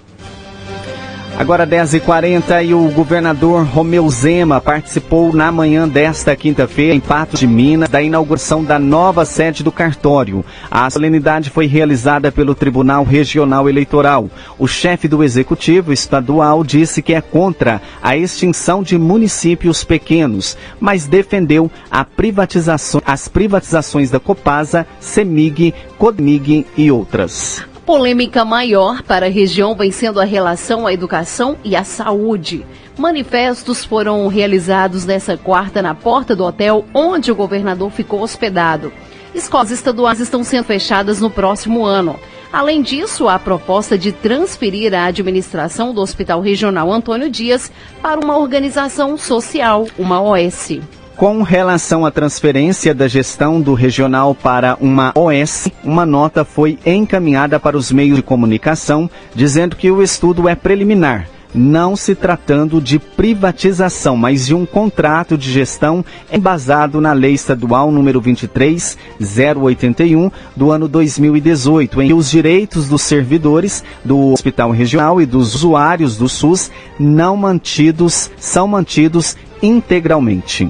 Agora 1.36 1.66
10h40 1.66 2.64
e 2.64 2.72
o 2.74 2.88
governador 2.90 3.64
Romeu 3.66 4.08
Zema 4.08 4.60
participou 4.60 5.32
na 5.32 5.50
manhã 5.50 5.86
desta 5.88 6.34
quinta-feira 6.36 6.94
em 6.94 7.00
Pato 7.00 7.36
de 7.36 7.44
Minas 7.44 7.88
da 7.88 8.00
inauguração 8.00 8.62
da 8.62 8.78
nova 8.78 9.24
sede 9.24 9.64
do 9.64 9.72
cartório. 9.72 10.44
A 10.70 10.88
solenidade 10.88 11.50
foi 11.50 11.66
realizada 11.66 12.30
pelo 12.30 12.54
Tribunal 12.54 13.02
Regional 13.02 13.68
Eleitoral. 13.68 14.30
O 14.58 14.68
chefe 14.68 15.08
do 15.08 15.24
Executivo 15.24 15.92
Estadual 15.92 16.62
disse 16.62 17.02
que 17.02 17.12
é 17.12 17.20
contra 17.20 17.82
a 18.00 18.16
extinção 18.16 18.80
de 18.80 18.96
municípios 18.96 19.82
pequenos, 19.82 20.56
mas 20.78 21.06
defendeu 21.06 21.68
privatização, 22.16 23.02
as 23.04 23.26
privatizações 23.26 24.08
da 24.08 24.20
Copasa, 24.20 24.86
Semig, 25.00 25.74
Codmig 25.98 26.64
e 26.76 26.90
outras. 26.92 27.73
Polêmica 27.86 28.46
maior 28.46 29.02
para 29.02 29.26
a 29.26 29.28
região 29.28 29.74
vem 29.74 29.90
sendo 29.90 30.18
a 30.18 30.24
relação 30.24 30.86
à 30.86 30.92
educação 30.92 31.58
e 31.62 31.76
à 31.76 31.84
saúde. 31.84 32.64
Manifestos 32.96 33.84
foram 33.84 34.26
realizados 34.26 35.04
nessa 35.04 35.36
quarta 35.36 35.82
na 35.82 35.94
porta 35.94 36.34
do 36.34 36.44
hotel 36.44 36.86
onde 36.94 37.30
o 37.30 37.34
governador 37.34 37.90
ficou 37.90 38.22
hospedado. 38.22 38.90
Escolas 39.34 39.70
estaduais 39.70 40.18
estão 40.18 40.42
sendo 40.42 40.64
fechadas 40.64 41.20
no 41.20 41.28
próximo 41.28 41.84
ano. 41.84 42.18
Além 42.50 42.80
disso, 42.80 43.28
há 43.28 43.34
a 43.34 43.38
proposta 43.38 43.98
de 43.98 44.12
transferir 44.12 44.94
a 44.94 45.04
administração 45.04 45.92
do 45.92 46.00
Hospital 46.00 46.40
Regional 46.40 46.90
Antônio 46.90 47.28
Dias 47.28 47.70
para 48.00 48.18
uma 48.18 48.38
organização 48.38 49.18
social, 49.18 49.86
uma 49.98 50.22
OS. 50.22 50.80
Com 51.16 51.42
relação 51.42 52.04
à 52.04 52.10
transferência 52.10 52.92
da 52.92 53.06
gestão 53.06 53.60
do 53.60 53.72
regional 53.72 54.34
para 54.34 54.76
uma 54.80 55.12
OS, 55.14 55.68
uma 55.84 56.04
nota 56.04 56.44
foi 56.44 56.76
encaminhada 56.84 57.60
para 57.60 57.76
os 57.76 57.92
meios 57.92 58.16
de 58.16 58.22
comunicação 58.22 59.08
dizendo 59.32 59.76
que 59.76 59.92
o 59.92 60.02
estudo 60.02 60.48
é 60.48 60.56
preliminar 60.56 61.28
não 61.54 61.94
se 61.94 62.16
tratando 62.16 62.80
de 62.80 62.98
privatização, 62.98 64.16
mas 64.16 64.46
de 64.46 64.56
um 64.56 64.66
contrato 64.66 65.38
de 65.38 65.52
gestão 65.52 66.04
embasado 66.32 67.00
na 67.00 67.12
Lei 67.12 67.34
Estadual 67.34 67.92
número 67.92 68.20
23081 68.20 70.32
do 70.56 70.72
ano 70.72 70.88
2018, 70.88 72.02
em 72.02 72.08
que 72.08 72.14
os 72.14 72.28
direitos 72.28 72.88
dos 72.88 73.02
servidores 73.02 73.84
do 74.04 74.32
Hospital 74.32 74.72
Regional 74.72 75.22
e 75.22 75.26
dos 75.26 75.54
usuários 75.54 76.16
do 76.16 76.28
SUS 76.28 76.72
não 76.98 77.36
mantidos 77.36 78.32
são 78.36 78.66
mantidos 78.66 79.36
integralmente. 79.62 80.68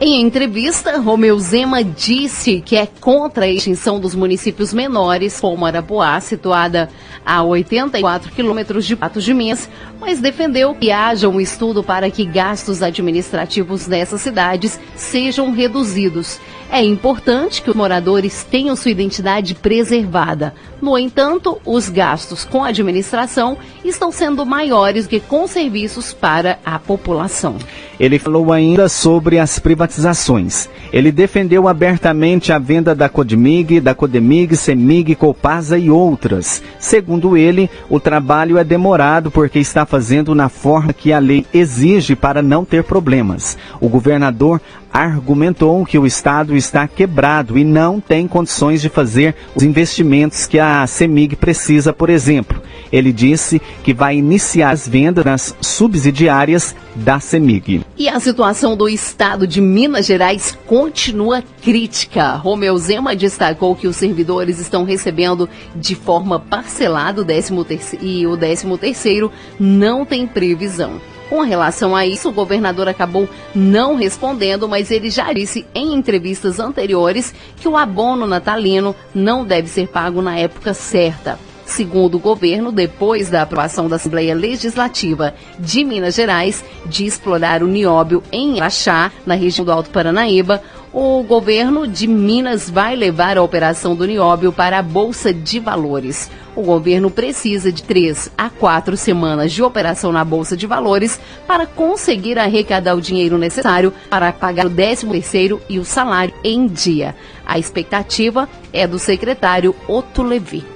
Em 0.00 0.20
entrevista, 0.20 0.98
Romeu 0.98 1.38
Zema 1.38 1.84
disse 1.84 2.60
que 2.60 2.76
é 2.76 2.84
contra 2.84 3.44
a 3.44 3.48
extinção 3.48 4.00
dos 4.00 4.14
municípios 4.14 4.74
menores, 4.74 5.40
como 5.40 5.64
Arapuá, 5.64 6.20
situada 6.20 6.90
a 7.24 7.42
84 7.44 8.32
quilômetros 8.32 8.84
de 8.84 8.96
Patos 8.96 9.22
de 9.22 9.32
Minas, 9.32 9.68
mas 10.00 10.20
defendeu 10.20 10.74
que 10.74 10.90
haja 10.90 11.28
um 11.28 11.40
estudo 11.40 11.82
para 11.82 12.10
que 12.10 12.24
gastos 12.24 12.82
administrativos 12.82 13.86
nessas 13.86 14.20
cidades 14.20 14.80
sejam 14.96 15.52
reduzidos. 15.52 16.40
É 16.70 16.82
importante 16.82 17.62
que 17.62 17.70
os 17.70 17.76
moradores 17.76 18.44
tenham 18.50 18.74
sua 18.74 18.90
identidade 18.90 19.54
preservada. 19.54 20.54
No 20.80 20.98
entanto, 20.98 21.60
os 21.64 21.88
gastos 21.88 22.44
com 22.44 22.64
a 22.64 22.68
administração 22.68 23.56
estão 23.84 24.10
sendo 24.10 24.44
maiores 24.44 25.06
que 25.06 25.20
com 25.20 25.46
serviços 25.46 26.12
para 26.12 26.58
a 26.64 26.78
população. 26.78 27.56
Ele 27.98 28.18
falou 28.18 28.52
ainda 28.52 28.88
sobre 28.88 29.38
as 29.38 29.58
privatizações. 29.58 30.68
Ele 30.92 31.12
defendeu 31.12 31.68
abertamente 31.68 32.52
a 32.52 32.58
venda 32.58 32.94
da 32.94 33.08
Codemig, 33.08 33.80
da 33.80 33.94
Codemig, 33.94 34.56
Semig, 34.56 35.14
Copasa 35.14 35.78
e 35.78 35.90
outras. 35.90 36.62
Segundo 36.78 37.36
ele, 37.36 37.70
o 37.88 38.00
trabalho 38.00 38.58
é 38.58 38.64
demorado 38.64 39.30
porque 39.30 39.60
está 39.60 39.86
fazendo 39.86 40.34
na 40.34 40.48
forma 40.48 40.92
que 40.92 41.12
a 41.12 41.18
lei 41.18 41.46
exige 41.54 42.16
para 42.16 42.42
não 42.42 42.64
ter 42.64 42.82
problemas. 42.82 43.56
O 43.80 43.88
governador 43.88 44.60
argumentou 44.94 45.84
que 45.84 45.98
o 45.98 46.06
Estado 46.06 46.56
está 46.56 46.86
quebrado 46.86 47.58
e 47.58 47.64
não 47.64 48.00
tem 48.00 48.28
condições 48.28 48.80
de 48.80 48.88
fazer 48.88 49.34
os 49.52 49.64
investimentos 49.64 50.46
que 50.46 50.60
a 50.60 50.86
CEMIG 50.86 51.34
precisa, 51.34 51.92
por 51.92 52.08
exemplo. 52.08 52.62
Ele 52.92 53.12
disse 53.12 53.60
que 53.82 53.92
vai 53.92 54.16
iniciar 54.16 54.70
as 54.70 54.86
vendas 54.86 55.24
nas 55.24 55.56
subsidiárias 55.60 56.76
da 56.94 57.18
CEMIG. 57.18 57.84
E 57.98 58.08
a 58.08 58.20
situação 58.20 58.76
do 58.76 58.88
Estado 58.88 59.48
de 59.48 59.60
Minas 59.60 60.06
Gerais 60.06 60.56
continua 60.64 61.42
crítica. 61.60 62.36
Romeu 62.36 62.78
Zema 62.78 63.16
destacou 63.16 63.74
que 63.74 63.88
os 63.88 63.96
servidores 63.96 64.60
estão 64.60 64.84
recebendo 64.84 65.48
de 65.74 65.96
forma 65.96 66.38
parcelada 66.38 67.20
o 67.20 67.24
13 67.24 67.52
e 68.00 68.26
o 68.28 68.36
13 68.36 68.78
terceiro 68.78 69.32
não 69.58 70.04
tem 70.04 70.24
previsão. 70.24 71.00
Com 71.28 71.42
relação 71.42 71.96
a 71.96 72.06
isso, 72.06 72.28
o 72.28 72.32
governador 72.32 72.88
acabou 72.88 73.28
não 73.54 73.96
respondendo, 73.96 74.68
mas 74.68 74.90
ele 74.90 75.10
já 75.10 75.32
disse 75.32 75.66
em 75.74 75.94
entrevistas 75.94 76.60
anteriores 76.60 77.34
que 77.56 77.68
o 77.68 77.76
abono 77.76 78.26
natalino 78.26 78.94
não 79.14 79.44
deve 79.44 79.68
ser 79.68 79.88
pago 79.88 80.20
na 80.20 80.38
época 80.38 80.74
certa. 80.74 81.38
Segundo 81.66 82.16
o 82.16 82.20
governo, 82.20 82.70
depois 82.70 83.30
da 83.30 83.42
aprovação 83.42 83.88
da 83.88 83.96
Assembleia 83.96 84.34
Legislativa 84.34 85.34
de 85.58 85.82
Minas 85.82 86.14
Gerais 86.14 86.62
de 86.84 87.06
explorar 87.06 87.62
o 87.62 87.66
nióbio 87.66 88.22
em 88.30 88.60
Araxá, 88.60 89.10
na 89.24 89.34
região 89.34 89.64
do 89.64 89.72
Alto 89.72 89.88
Paranaíba, 89.88 90.62
o 90.92 91.22
governo 91.22 91.88
de 91.88 92.06
Minas 92.06 92.68
vai 92.68 92.94
levar 92.94 93.38
a 93.38 93.42
operação 93.42 93.96
do 93.96 94.06
nióbio 94.06 94.52
para 94.52 94.78
a 94.78 94.82
Bolsa 94.82 95.32
de 95.32 95.58
Valores. 95.58 96.30
O 96.56 96.62
governo 96.62 97.10
precisa 97.10 97.72
de 97.72 97.82
três 97.82 98.30
a 98.38 98.48
quatro 98.48 98.96
semanas 98.96 99.52
de 99.52 99.62
operação 99.62 100.12
na 100.12 100.24
Bolsa 100.24 100.56
de 100.56 100.66
Valores 100.66 101.20
para 101.46 101.66
conseguir 101.66 102.38
arrecadar 102.38 102.94
o 102.94 103.00
dinheiro 103.00 103.36
necessário 103.36 103.92
para 104.08 104.32
pagar 104.32 104.66
o 104.66 104.70
13 104.70 105.06
terceiro 105.08 105.60
e 105.68 105.78
o 105.78 105.84
salário 105.84 106.34
em 106.44 106.66
dia. 106.66 107.14
A 107.44 107.58
expectativa 107.58 108.48
é 108.72 108.86
do 108.86 108.98
secretário 108.98 109.74
Otto 109.88 110.22
Levi. 110.22 110.73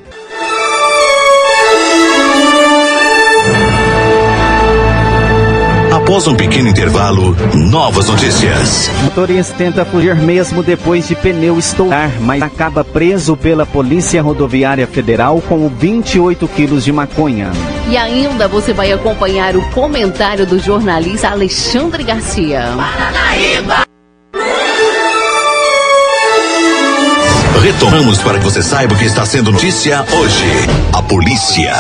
Após 6.09 6.27
um 6.27 6.35
pequeno 6.35 6.71
intervalo, 6.71 7.37
novas 7.55 8.09
notícias. 8.09 8.89
O 9.01 9.05
motorista 9.05 9.55
tenta 9.59 9.85
fugir 9.85 10.15
mesmo 10.17 10.63
depois 10.63 11.07
de 11.07 11.15
pneu 11.15 11.59
estourar, 11.59 12.11
mas 12.23 12.43
acaba 12.43 12.83
preso 12.83 13.37
pela 13.37 13.67
Polícia 13.67 14.23
Rodoviária 14.23 14.87
Federal 14.87 15.39
com 15.43 15.69
28 15.69 16.49
quilos 16.49 16.83
de 16.83 16.93
maconha. 16.93 17.51
E 17.91 17.97
ainda 17.99 18.49
você 18.49 18.73
vai 18.73 18.91
acompanhar 18.91 19.55
o 19.55 19.61
comentário 19.69 20.47
do 20.47 20.59
jornalista 20.59 21.29
Alexandre 21.29 22.03
Garcia. 22.05 22.63
Paranaíba! 22.75 23.85
Retomamos 27.61 28.23
para 28.23 28.39
que 28.39 28.45
você 28.45 28.63
saiba 28.63 28.95
o 28.95 28.97
que 28.97 29.05
está 29.05 29.27
sendo 29.27 29.53
notícia 29.53 30.07
hoje. 30.11 30.47
A 30.91 31.03
polícia. 31.03 31.75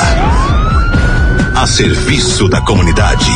A 1.56 1.66
serviço 1.66 2.47
da 2.47 2.61
comunidade. 2.61 3.32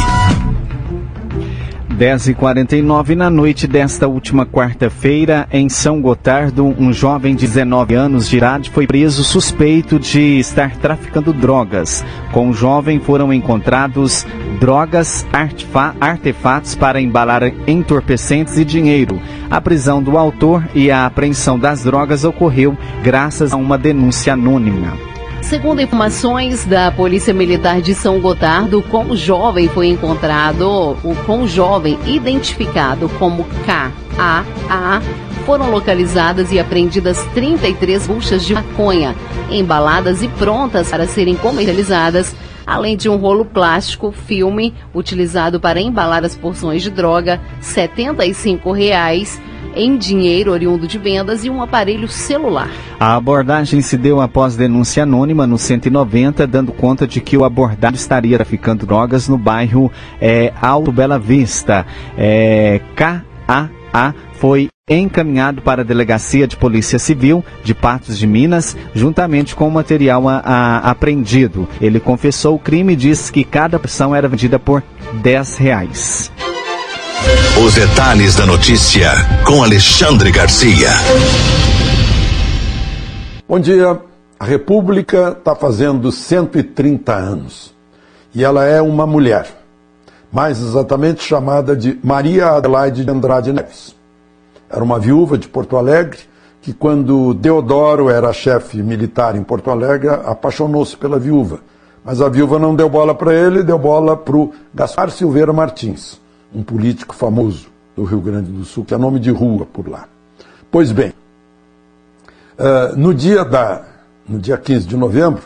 10h49 1.99 3.15
na 3.15 3.29
noite 3.29 3.67
desta 3.67 4.09
última 4.09 4.47
quarta-feira, 4.47 5.47
em 5.53 5.69
São 5.69 6.01
Gotardo, 6.01 6.65
um 6.79 6.93
jovem 6.93 7.35
de 7.35 7.47
19 7.47 7.95
anos 7.95 8.29
de 8.29 8.39
idade 8.39 8.71
foi 8.71 8.87
preso 8.87 9.23
suspeito 9.23 9.99
de 9.99 10.39
estar 10.39 10.77
traficando 10.77 11.33
drogas. 11.33 12.05
Com 12.33 12.49
o 12.49 12.55
jovem 12.55 12.99
foram 12.99 13.33
encontrados 13.33 14.27
drogas, 14.59 15.27
artefatos 16.01 16.75
para 16.75 17.01
embalar 17.01 17.43
entorpecentes 17.67 18.57
e 18.57 18.65
dinheiro. 18.65 19.21
A 19.51 19.61
prisão 19.61 20.03
do 20.03 20.17
autor 20.17 20.67
e 20.75 20.91
a 20.91 21.05
apreensão 21.05 21.59
das 21.59 21.85
drogas 21.85 22.25
ocorreu 22.25 22.77
graças 23.03 23.53
a 23.53 23.57
uma 23.57 23.77
denúncia 23.77 24.33
anônima. 24.33 25.12
Segundo 25.43 25.83
informações 25.83 26.65
da 26.65 26.91
Polícia 26.91 27.35
Militar 27.35 27.83
de 27.83 27.95
São 27.95 28.21
Gotardo, 28.21 28.81
com 28.81 29.05
o 29.07 29.17
jovem 29.17 29.69
foi 29.69 29.89
encontrado, 29.89 30.97
o 31.03 31.15
com 31.27 31.47
jovem 31.47 31.99
identificado 32.07 33.09
como 33.19 33.45
KAA, 33.67 35.03
foram 35.45 35.71
localizadas 35.71 36.53
e 36.53 36.59
apreendidas 36.59 37.23
33 37.35 38.07
buchas 38.07 38.47
de 38.47 38.55
maconha, 38.55 39.15
embaladas 39.51 40.23
e 40.23 40.29
prontas 40.29 40.89
para 40.89 41.07
serem 41.07 41.35
comercializadas, 41.35 42.35
além 42.65 42.97
de 42.97 43.09
um 43.09 43.17
rolo 43.17 43.45
plástico 43.45 44.13
filme 44.13 44.73
utilizado 44.95 45.61
para 45.61 45.81
embalar 45.81 46.25
as 46.25 46.37
porções 46.37 46.83
de 46.83 46.91
droga, 46.91 47.41
75 47.61 48.73
reais 48.73 49.39
em 49.75 49.97
dinheiro 49.97 50.53
oriundo 50.53 50.87
de 50.87 50.99
vendas 50.99 51.45
e 51.45 51.51
um 51.51 51.63
aparelho 51.63 52.09
celular. 52.09 52.71
A 52.99 53.17
abordagem 53.17 53.81
se 53.81 53.97
deu 53.97 54.21
após 54.21 54.57
denúncia 54.57 55.03
anônima 55.03 55.47
no 55.47 55.59
190, 55.59 56.47
dando 56.47 56.73
conta 56.73 57.07
de 57.07 57.21
que 57.21 57.37
o 57.37 57.45
abordado 57.45 57.97
estaria 57.97 58.37
traficando 58.37 58.87
drogas 58.87 59.29
no 59.29 59.39
bairro 59.39 59.91
é, 60.21 60.53
Alto 60.61 60.93
Bela 60.93 61.19
Vista. 61.19 61.87
É, 62.17 62.81
KAA 62.95 64.15
foi 64.35 64.69
encaminhado 64.89 65.63
para 65.63 65.83
a 65.83 65.85
Delegacia 65.85 66.47
de 66.47 66.57
Polícia 66.57 66.99
Civil 66.99 67.45
de 67.63 67.75
Patos 67.75 68.19
de 68.19 68.27
Minas, 68.27 68.77
juntamente 68.95 69.55
com 69.55 69.69
o 69.69 69.71
material 69.71 70.29
a, 70.29 70.39
a, 70.39 70.91
apreendido. 70.91 71.69
Ele 71.81 72.01
confessou 72.01 72.57
o 72.57 72.59
crime 72.59 72.93
e 72.93 72.97
disse 72.97 73.33
que 73.33 73.45
cada 73.45 73.79
porção 73.79 74.15
era 74.15 74.29
vendida 74.29 74.59
por 74.59 74.83
10 75.23 75.57
reais. 75.59 76.33
Os 77.65 77.75
detalhes 77.75 78.35
da 78.35 78.45
notícia 78.45 79.11
com 79.47 79.63
Alexandre 79.63 80.33
Garcia. 80.33 80.89
Bom 83.49 83.61
dia. 83.61 84.01
A 84.41 84.45
República 84.45 85.37
está 85.39 85.55
fazendo 85.55 86.11
130 86.11 87.15
anos 87.15 87.73
e 88.35 88.43
ela 88.43 88.65
é 88.65 88.83
uma 88.83 89.07
mulher, 89.07 89.47
mais 90.33 90.61
exatamente 90.61 91.23
chamada 91.23 91.77
de 91.77 91.97
Maria 92.03 92.49
Adelaide 92.49 93.05
de 93.05 93.11
Andrade 93.11 93.53
Neves. 93.53 93.95
Era 94.69 94.83
uma 94.83 94.99
viúva 94.99 95.39
de 95.39 95.47
Porto 95.47 95.77
Alegre 95.77 96.19
que, 96.61 96.73
quando 96.73 97.35
Deodoro 97.35 98.11
era 98.11 98.33
chefe 98.33 98.83
militar 98.83 99.37
em 99.37 99.45
Porto 99.45 99.71
Alegre, 99.71 100.09
apaixonou-se 100.09 100.97
pela 100.97 101.21
viúva. 101.21 101.61
Mas 102.05 102.21
a 102.21 102.29
viúva 102.29 102.59
não 102.59 102.75
deu 102.75 102.89
bola 102.89 103.15
para 103.15 103.33
ele, 103.33 103.63
deu 103.63 103.79
bola 103.79 104.17
para 104.17 104.37
o 104.37 104.53
Gaspar 104.75 105.09
Silveira 105.11 105.53
Martins 105.53 106.21
um 106.55 106.63
político 106.63 107.15
famoso 107.15 107.69
do 107.97 108.05
Rio 108.05 108.21
Grande 108.21 108.51
do 108.51 108.65
Sul, 108.65 108.85
que 108.85 108.95
é 108.95 108.99
nome 108.99 109.21
de 109.21 109.31
rua 109.31 109.67
por 109.67 109.89
lá. 109.89 110.09
Pois 110.71 110.93
bem, 110.93 111.13
Uh, 112.53 112.97
no, 112.97 113.15
dia 113.15 113.45
da, 113.45 113.83
no 114.29 114.39
dia 114.39 114.59
15 114.59 114.87
de 114.87 114.97
novembro, 114.97 115.43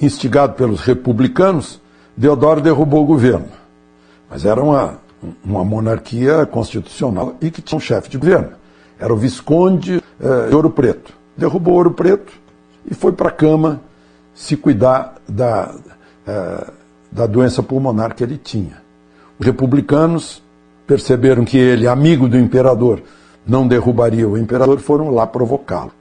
instigado 0.00 0.54
pelos 0.54 0.80
republicanos, 0.80 1.80
Deodoro 2.16 2.60
derrubou 2.60 3.04
o 3.04 3.06
governo. 3.06 3.48
Mas 4.28 4.44
era 4.44 4.62
uma, 4.62 4.98
uma 5.44 5.64
monarquia 5.64 6.44
constitucional 6.46 7.36
e 7.40 7.50
que 7.50 7.62
tinha 7.62 7.76
um 7.76 7.80
chefe 7.80 8.10
de 8.10 8.18
governo. 8.18 8.50
Era 8.98 9.14
o 9.14 9.16
Visconde 9.16 10.02
uh, 10.20 10.48
de 10.48 10.54
Ouro 10.54 10.70
Preto. 10.70 11.12
Derrubou 11.36 11.74
Ouro 11.74 11.92
Preto 11.92 12.32
e 12.84 12.94
foi 12.94 13.12
para 13.12 13.28
a 13.28 13.32
cama 13.32 13.80
se 14.34 14.56
cuidar 14.56 15.14
da, 15.28 15.74
uh, 16.26 16.72
da 17.12 17.26
doença 17.26 17.62
pulmonar 17.62 18.14
que 18.14 18.24
ele 18.24 18.36
tinha. 18.36 18.82
Os 19.40 19.46
republicanos 19.46 20.42
perceberam 20.86 21.46
que 21.46 21.56
ele, 21.56 21.88
amigo 21.88 22.28
do 22.28 22.36
imperador, 22.36 23.02
não 23.46 23.66
derrubaria 23.66 24.28
o 24.28 24.36
imperador, 24.36 24.78
foram 24.80 25.08
lá 25.08 25.26
provocá-lo. 25.26 25.92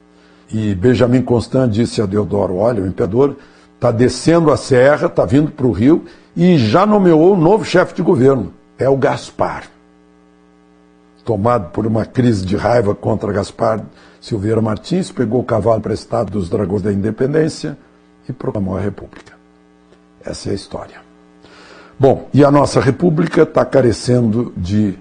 E 0.52 0.76
Benjamin 0.76 1.22
Constant 1.22 1.72
disse 1.72 2.02
a 2.02 2.06
Deodoro: 2.06 2.58
Olha, 2.58 2.84
o 2.84 2.88
imperador 2.88 3.38
está 3.76 3.92
descendo 3.92 4.52
a 4.52 4.58
serra, 4.58 5.08
está 5.08 5.24
vindo 5.24 5.52
para 5.52 5.66
o 5.66 5.72
rio 5.72 6.04
e 6.36 6.58
já 6.58 6.86
nomeou 6.86 7.34
um 7.34 7.40
novo 7.40 7.64
chefe 7.64 7.96
de 7.96 8.02
governo. 8.02 8.52
É 8.78 8.90
o 8.90 8.98
Gaspar. 8.98 9.64
Tomado 11.24 11.70
por 11.70 11.88
uma 11.88 12.06
crise 12.06 12.46
de 12.46 12.58
raiva 12.58 12.94
contra 12.94 13.32
Gaspar 13.32 13.86
Silveira 14.20 14.62
Martins, 14.62 15.14
pegou 15.14 15.40
o 15.40 15.46
cavalo 15.46 15.78
emprestado 15.78 16.30
dos 16.30 16.50
Dragões 16.50 16.82
da 16.82 16.92
Independência 16.92 17.78
e 18.28 18.34
proclamou 18.34 18.76
a 18.76 18.82
República. 18.82 19.34
Essa 20.26 20.50
é 20.50 20.52
a 20.52 20.56
história. 20.56 21.09
Bom, 22.00 22.30
e 22.34 22.46
a 22.46 22.50
nossa 22.50 22.80
República 22.80 23.42
está 23.44 23.66
carecendo 23.66 24.54
de 24.56 24.98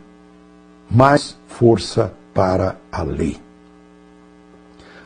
mais 0.90 1.36
força 1.46 2.12
para 2.34 2.74
a 2.90 3.02
lei. 3.02 3.36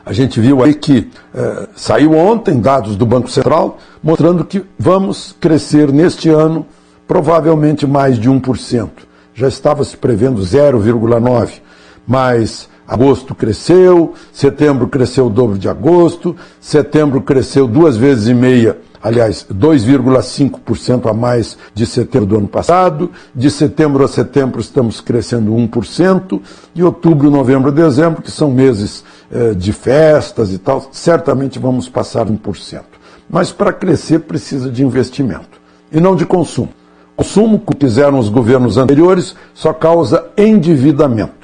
A 0.03 0.11
gente 0.11 0.41
viu 0.41 0.63
aí 0.63 0.73
que 0.73 1.11
eh, 1.35 1.67
saiu 1.75 2.13
ontem 2.13 2.59
dados 2.59 2.95
do 2.95 3.05
Banco 3.05 3.29
Central 3.29 3.77
mostrando 4.01 4.43
que 4.43 4.65
vamos 4.77 5.35
crescer 5.39 5.93
neste 5.93 6.29
ano 6.29 6.65
provavelmente 7.07 7.85
mais 7.85 8.17
de 8.17 8.27
1%. 8.27 8.89
Já 9.35 9.47
estava 9.47 9.83
se 9.83 9.95
prevendo 9.95 10.41
0,9%, 10.41 11.61
mas 12.07 12.67
agosto 12.87 13.33
cresceu, 13.33 14.13
setembro 14.31 14.87
cresceu 14.87 15.27
o 15.27 15.29
dobro 15.29 15.57
de 15.57 15.69
agosto, 15.69 16.35
setembro 16.59 17.21
cresceu 17.21 17.67
duas 17.67 17.97
vezes 17.97 18.27
e 18.27 18.33
meia 18.33 18.77
aliás, 19.03 19.45
2,5% 19.53 21.09
a 21.09 21.13
mais 21.13 21.57
de 21.73 21.85
setembro 21.85 22.25
do 22.25 22.37
ano 22.37 22.47
passado. 22.47 23.11
De 23.35 23.51
setembro 23.51 24.03
a 24.05 24.07
setembro 24.07 24.61
estamos 24.61 25.01
crescendo 25.01 25.51
1%. 25.51 26.41
De 26.73 26.83
outubro, 26.83 27.29
novembro 27.29 27.69
e 27.69 27.73
dezembro, 27.73 28.21
que 28.21 28.31
são 28.31 28.49
meses 28.49 29.03
eh, 29.29 29.53
de 29.53 29.73
festas 29.73 30.53
e 30.53 30.57
tal, 30.57 30.87
certamente 30.93 31.59
vamos 31.59 31.89
passar 31.89 32.25
1%. 32.27 32.81
Mas 33.29 33.51
para 33.51 33.73
crescer 33.73 34.19
precisa 34.19 34.71
de 34.71 34.83
investimento 34.85 35.61
e 35.91 35.99
não 35.99 36.15
de 36.15 36.25
consumo. 36.25 36.69
Consumo, 37.15 37.59
que 37.59 37.77
fizeram 37.79 38.17
os 38.17 38.29
governos 38.29 38.77
anteriores, 38.77 39.35
só 39.53 39.73
causa 39.73 40.31
endividamento. 40.37 41.42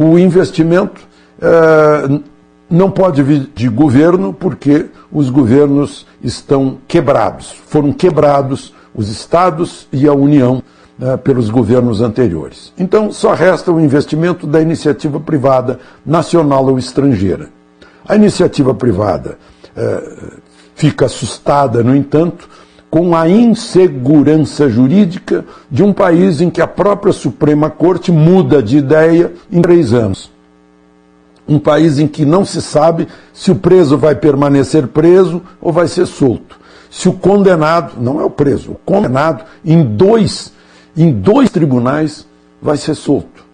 O 0.00 0.16
investimento 0.16 1.00
eh, 1.42 2.20
não 2.70 2.88
pode 2.88 3.20
vir 3.20 3.50
de 3.52 3.68
governo 3.68 4.32
porque 4.32 4.86
os 5.10 5.28
governos 5.28 6.06
estão 6.22 6.78
quebrados. 6.86 7.50
Foram 7.66 7.92
quebrados 7.92 8.72
os 8.94 9.08
estados 9.08 9.88
e 9.92 10.06
a 10.06 10.12
União 10.12 10.62
né, 10.96 11.16
pelos 11.16 11.50
governos 11.50 12.00
anteriores. 12.00 12.72
Então, 12.78 13.10
só 13.10 13.32
resta 13.34 13.72
o 13.72 13.80
investimento 13.80 14.46
da 14.46 14.62
iniciativa 14.62 15.18
privada, 15.18 15.80
nacional 16.06 16.64
ou 16.66 16.78
estrangeira. 16.78 17.48
A 18.06 18.14
iniciativa 18.14 18.72
privada 18.72 19.36
eh, 19.76 20.14
fica 20.76 21.06
assustada, 21.06 21.82
no 21.82 21.96
entanto, 21.96 22.48
com 22.90 23.14
a 23.14 23.28
insegurança 23.28 24.68
jurídica 24.68 25.44
de 25.70 25.82
um 25.82 25.92
país 25.92 26.40
em 26.40 26.48
que 26.48 26.60
a 26.60 26.66
própria 26.66 27.12
Suprema 27.12 27.68
Corte 27.68 28.10
muda 28.10 28.62
de 28.62 28.78
ideia 28.78 29.32
em 29.50 29.60
três 29.60 29.92
anos 29.92 30.30
um 31.48 31.58
país 31.58 31.98
em 31.98 32.06
que 32.06 32.26
não 32.26 32.44
se 32.44 32.60
sabe 32.60 33.08
se 33.32 33.50
o 33.50 33.56
preso 33.56 33.96
vai 33.96 34.14
permanecer 34.14 34.86
preso 34.86 35.40
ou 35.60 35.72
vai 35.72 35.88
ser 35.88 36.06
solto. 36.06 36.58
Se 36.90 37.08
o 37.08 37.12
condenado, 37.12 37.94
não 37.98 38.20
é 38.20 38.24
o 38.24 38.30
preso, 38.30 38.72
o 38.72 38.74
condenado 38.74 39.44
em 39.64 39.82
dois, 39.82 40.52
em 40.96 41.10
dois 41.10 41.50
tribunais 41.50 42.26
vai 42.60 42.76
ser 42.76 42.94
solto. 42.94 43.46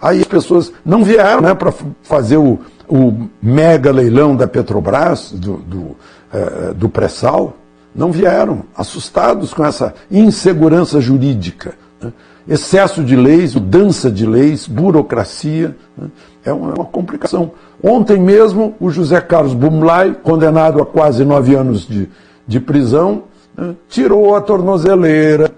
Aí 0.00 0.20
as 0.20 0.26
pessoas 0.26 0.72
não 0.84 1.04
vieram 1.04 1.40
né, 1.40 1.54
para 1.54 1.72
fazer 2.02 2.36
o, 2.36 2.58
o, 2.88 3.28
mega 3.40 3.90
leilão 3.90 4.36
da 4.36 4.46
Petrobras, 4.46 5.32
do, 5.32 5.56
do, 5.58 5.96
é, 6.32 6.74
do 6.74 6.88
pré-sal, 6.88 7.56
não 7.94 8.10
vieram, 8.10 8.64
assustados 8.76 9.54
com 9.54 9.64
essa 9.64 9.94
insegurança 10.10 11.00
jurídica. 11.00 11.74
Né? 12.00 12.12
Excesso 12.48 13.04
de 13.04 13.14
leis, 13.14 13.54
mudança 13.54 14.10
de 14.10 14.26
leis, 14.26 14.66
burocracia. 14.66 15.76
Né? 15.96 16.08
É 16.44 16.52
uma, 16.52 16.72
é 16.72 16.74
uma 16.74 16.84
complicação. 16.84 17.52
Ontem 17.82 18.20
mesmo, 18.20 18.74
o 18.80 18.90
José 18.90 19.20
Carlos 19.20 19.54
Bumlai, 19.54 20.14
condenado 20.22 20.82
a 20.82 20.86
quase 20.86 21.24
nove 21.24 21.54
anos 21.54 21.86
de, 21.86 22.08
de 22.46 22.60
prisão, 22.60 23.24
né, 23.56 23.74
tirou 23.88 24.34
a 24.34 24.40
tornozeleira. 24.40 25.52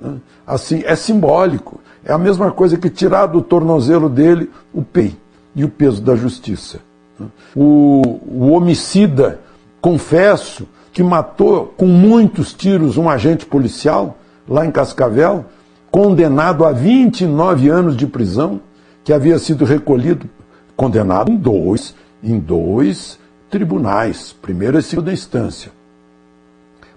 Né, 0.00 0.16
assim, 0.46 0.82
é 0.84 0.94
simbólico. 0.94 1.80
É 2.04 2.12
a 2.12 2.18
mesma 2.18 2.50
coisa 2.50 2.76
que 2.76 2.90
tirar 2.90 3.26
do 3.26 3.40
tornozelo 3.40 4.08
dele 4.08 4.50
o 4.72 4.82
PEI 4.82 5.16
e 5.56 5.64
o 5.64 5.68
peso 5.68 6.02
da 6.02 6.14
justiça. 6.14 6.80
Né. 7.18 7.26
O, 7.56 8.20
o 8.26 8.52
homicida, 8.52 9.40
confesso, 9.80 10.68
que 10.98 11.02
matou 11.04 11.72
com 11.76 11.86
muitos 11.86 12.52
tiros 12.52 12.96
um 12.96 13.08
agente 13.08 13.46
policial 13.46 14.18
lá 14.48 14.66
em 14.66 14.70
Cascavel, 14.72 15.44
condenado 15.92 16.64
a 16.64 16.72
29 16.72 17.68
anos 17.68 17.96
de 17.96 18.04
prisão, 18.04 18.60
que 19.04 19.12
havia 19.12 19.38
sido 19.38 19.64
recolhido, 19.64 20.28
condenado 20.74 21.30
em 21.30 21.36
dois, 21.36 21.94
em 22.20 22.36
dois 22.36 23.16
tribunais, 23.48 24.34
primeira 24.42 24.80
e 24.80 24.82
segunda 24.82 25.12
instância. 25.12 25.70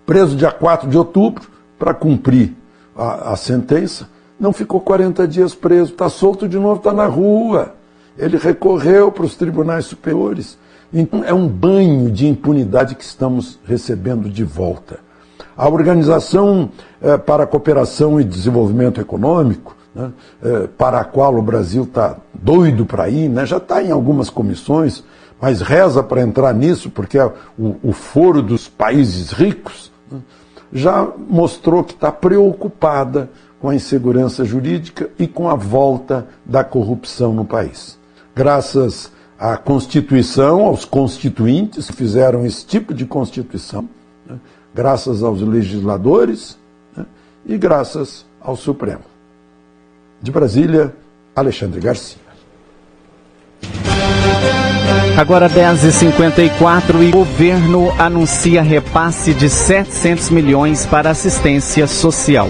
Preso 0.04 0.36
dia 0.36 0.52
4 0.52 0.90
de 0.90 0.98
outubro 0.98 1.48
para 1.78 1.94
cumprir 1.94 2.56
a, 2.98 3.34
a, 3.34 3.36
sentença, 3.36 4.10
não 4.40 4.52
ficou 4.52 4.82
40 4.82 5.28
dias 5.28 5.54
preso, 5.54 5.92
está 5.92 6.10
solto 6.10 6.50
de 6.50 6.58
novo, 6.58 6.78
está 6.78 6.92
na 6.92 7.06
rua. 7.06 7.76
Ele 8.18 8.38
recorreu 8.38 9.12
para 9.12 9.26
os 9.26 9.36
tribunais 9.36 9.86
superiores. 9.86 10.58
Então 10.94 11.24
é 11.24 11.34
um 11.34 11.48
banho 11.48 12.12
de 12.12 12.28
impunidade 12.28 12.96
que 12.96 13.04
estamos 13.04 13.60
recebendo 13.66 14.30
de 14.30 14.44
volta. 14.44 15.00
A 15.56 15.70
Organização 15.70 16.70
eh, 17.02 17.18
para 17.18 17.44
a 17.44 17.48
Cooperação 17.48 18.20
e 18.20 18.24
Desenvolvimento 18.24 19.00
Econômico 19.00 19.76
né, 19.94 20.12
é, 20.42 20.68
para 20.68 21.02
a 21.02 21.04
qual 21.04 21.36
o 21.36 21.42
Brasil 21.42 21.84
está 21.84 22.18
doido 22.34 22.86
para 22.86 23.10
ir, 23.10 23.30
né, 23.30 23.46
já 23.46 23.58
está 23.58 23.84
em 23.84 23.92
algumas 23.92 24.30
comissões, 24.30 25.04
mas 25.40 25.62
reza 25.62 26.02
para 26.02 26.22
entrar 26.22 26.54
nisso, 26.54 26.90
porque 26.90 27.18
é 27.18 27.26
o, 27.58 27.76
o 27.84 27.92
foro 27.92 28.42
dos 28.42 28.68
países 28.68 29.32
ricos, 29.32 29.92
né, 30.10 30.20
já 30.72 31.08
mostrou 31.28 31.84
que 31.84 31.94
está 31.94 32.12
preocupada 32.12 33.30
com 33.60 33.70
a 33.70 33.76
insegurança 33.76 34.46
jurídica 34.46 35.10
e 35.20 35.28
com 35.28 35.50
a 35.50 35.56
volta 35.56 36.28
da 36.46 36.64
corrupção 36.64 37.34
no 37.34 37.46
país. 37.46 38.00
Graças 38.34 39.12
à 39.42 39.58
Constituição, 39.58 40.68
aos 40.68 40.86
constituintes 40.86 41.88
que 41.88 41.94
fizeram 41.94 42.46
esse 42.46 42.64
tipo 42.64 42.94
de 42.94 43.08
Constituição, 43.08 43.90
né, 44.24 44.38
graças 44.72 45.24
aos 45.24 45.42
legisladores 45.42 46.60
né, 46.96 47.08
e 47.44 47.58
graças 47.58 48.24
ao 48.40 48.56
Supremo. 48.56 49.02
De 50.22 50.32
Brasília, 50.32 50.94
Alexandre 51.36 51.82
Garcia. 51.82 52.22
Agora 55.18 55.50
10h54 55.50 57.02
e 57.04 57.10
o 57.10 57.12
governo 57.12 57.92
anuncia 58.00 58.62
repasse 58.62 59.34
de 59.34 59.50
700 59.50 60.30
milhões 60.30 60.86
para 60.86 61.10
assistência 61.10 61.88
social. 61.88 62.48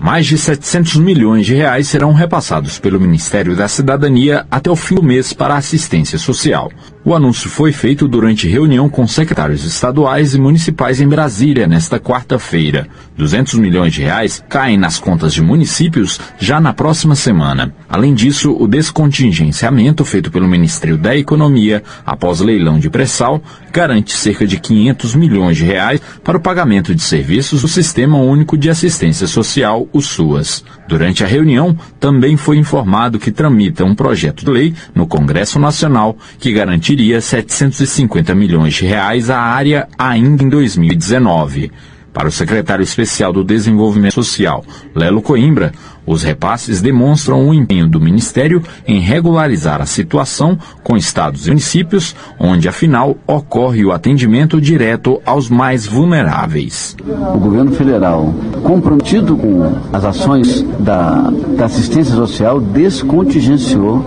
Mais 0.00 0.26
de 0.26 0.38
700 0.38 0.96
milhões 0.96 1.44
de 1.44 1.54
reais 1.54 1.88
serão 1.88 2.12
repassados 2.12 2.78
pelo 2.78 3.00
Ministério 3.00 3.56
da 3.56 3.66
Cidadania 3.66 4.46
até 4.50 4.70
o 4.70 4.76
fim 4.76 4.94
do 4.94 5.02
mês 5.02 5.32
para 5.32 5.56
assistência 5.56 6.18
social. 6.18 6.70
O 7.08 7.14
anúncio 7.14 7.48
foi 7.48 7.72
feito 7.72 8.06
durante 8.06 8.46
reunião 8.46 8.86
com 8.86 9.08
secretários 9.08 9.64
estaduais 9.64 10.34
e 10.34 10.38
municipais 10.38 11.00
em 11.00 11.08
Brasília 11.08 11.66
nesta 11.66 11.98
quarta-feira. 11.98 12.86
200 13.16 13.54
milhões 13.54 13.94
de 13.94 14.02
reais 14.02 14.44
caem 14.46 14.76
nas 14.76 14.98
contas 14.98 15.32
de 15.32 15.40
municípios 15.40 16.20
já 16.38 16.60
na 16.60 16.74
próxima 16.74 17.14
semana. 17.14 17.72
Além 17.88 18.12
disso, 18.12 18.54
o 18.54 18.68
descontingenciamento 18.68 20.04
feito 20.04 20.30
pelo 20.30 20.46
Ministério 20.46 20.98
da 20.98 21.16
Economia 21.16 21.82
após 22.04 22.40
leilão 22.40 22.78
de 22.78 22.90
pré-sal 22.90 23.42
garante 23.72 24.12
cerca 24.12 24.46
de 24.46 24.60
500 24.60 25.14
milhões 25.14 25.56
de 25.56 25.64
reais 25.64 26.02
para 26.22 26.36
o 26.36 26.40
pagamento 26.40 26.94
de 26.94 27.00
serviços 27.00 27.62
do 27.62 27.68
Sistema 27.68 28.18
Único 28.18 28.58
de 28.58 28.68
Assistência 28.68 29.26
Social, 29.26 29.88
o 29.94 30.02
SUAS. 30.02 30.62
Durante 30.86 31.24
a 31.24 31.26
reunião, 31.26 31.76
também 31.98 32.36
foi 32.36 32.58
informado 32.58 33.18
que 33.18 33.30
tramita 33.30 33.84
um 33.84 33.94
projeto 33.94 34.44
de 34.44 34.50
lei 34.50 34.74
no 34.94 35.06
Congresso 35.06 35.58
Nacional 35.58 36.16
que 36.38 36.52
garantiria 36.98 37.20
750 37.20 38.34
milhões 38.34 38.74
de 38.74 38.84
reais 38.84 39.30
à 39.30 39.38
área 39.38 39.88
ainda 39.96 40.42
em 40.42 40.48
2019. 40.48 41.70
Para 42.12 42.28
o 42.28 42.32
secretário 42.32 42.82
especial 42.82 43.32
do 43.32 43.44
Desenvolvimento 43.44 44.14
Social, 44.14 44.64
Lelo 44.94 45.22
Coimbra, 45.22 45.72
os 46.04 46.24
repasses 46.24 46.80
demonstram 46.80 47.46
o 47.46 47.54
empenho 47.54 47.86
do 47.86 48.00
Ministério 48.00 48.62
em 48.86 48.98
regularizar 48.98 49.80
a 49.80 49.86
situação 49.86 50.58
com 50.82 50.96
estados 50.96 51.46
e 51.46 51.50
municípios, 51.50 52.16
onde 52.40 52.68
afinal 52.68 53.16
ocorre 53.26 53.84
o 53.84 53.92
atendimento 53.92 54.60
direto 54.60 55.20
aos 55.24 55.48
mais 55.48 55.86
vulneráveis. 55.86 56.96
O 57.34 57.38
governo 57.38 57.72
federal, 57.72 58.34
comprometido 58.62 59.36
com 59.36 59.72
as 59.92 60.04
ações 60.04 60.64
da, 60.78 61.30
da 61.56 61.64
assistência 61.66 62.14
social, 62.14 62.60
descontingenciou 62.60 64.04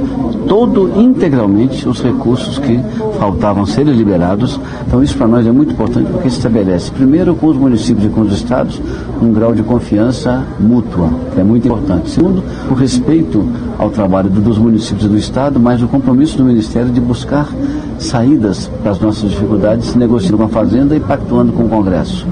todo 0.48 0.92
integralmente 1.00 1.88
os 1.88 2.02
recursos 2.02 2.58
que 2.58 2.80
faltavam 3.20 3.66
serem 3.66 3.94
liberados. 3.94 4.60
Então 4.88 5.04
isso 5.04 5.16
para 5.18 5.28
nós 5.28 5.46
é 5.46 5.52
muito 5.52 5.74
importante 5.74 6.10
porque 6.12 6.28
estabelece, 6.28 6.92
primeiro 6.92 7.36
com 7.36 7.48
os 7.48 7.58
municípios 7.58 8.06
e 8.06 8.10
com 8.10 8.22
os 8.22 8.34
estados, 8.34 8.82
um 9.22 9.32
grau 9.32 9.54
de 9.54 9.64
confiança 9.64 10.44
mútua. 10.60 11.10
É 11.38 11.44
muito 11.44 11.68
importante 11.68 11.82
importante. 11.82 12.10
Segundo, 12.10 12.44
o 12.70 12.74
respeito 12.74 13.46
ao 13.78 13.90
trabalho 13.90 14.30
dos 14.30 14.58
municípios 14.58 15.06
e 15.06 15.10
do 15.10 15.18
Estado, 15.18 15.60
mas 15.60 15.82
o 15.82 15.88
compromisso 15.88 16.38
do 16.38 16.44
Ministério 16.44 16.92
de 16.92 17.00
buscar 17.00 17.48
saídas 18.00 18.70
para 18.82 18.92
as 18.92 19.00
nossas 19.00 19.30
dificuldades, 19.30 19.96
negociando 19.96 20.38
com 20.38 20.44
a 20.44 20.50
Fazenda 20.50 20.96
e 20.96 21.00
pactuando 21.00 21.52
com 21.52 21.66
o 21.66 21.70
Congresso. 21.70 22.28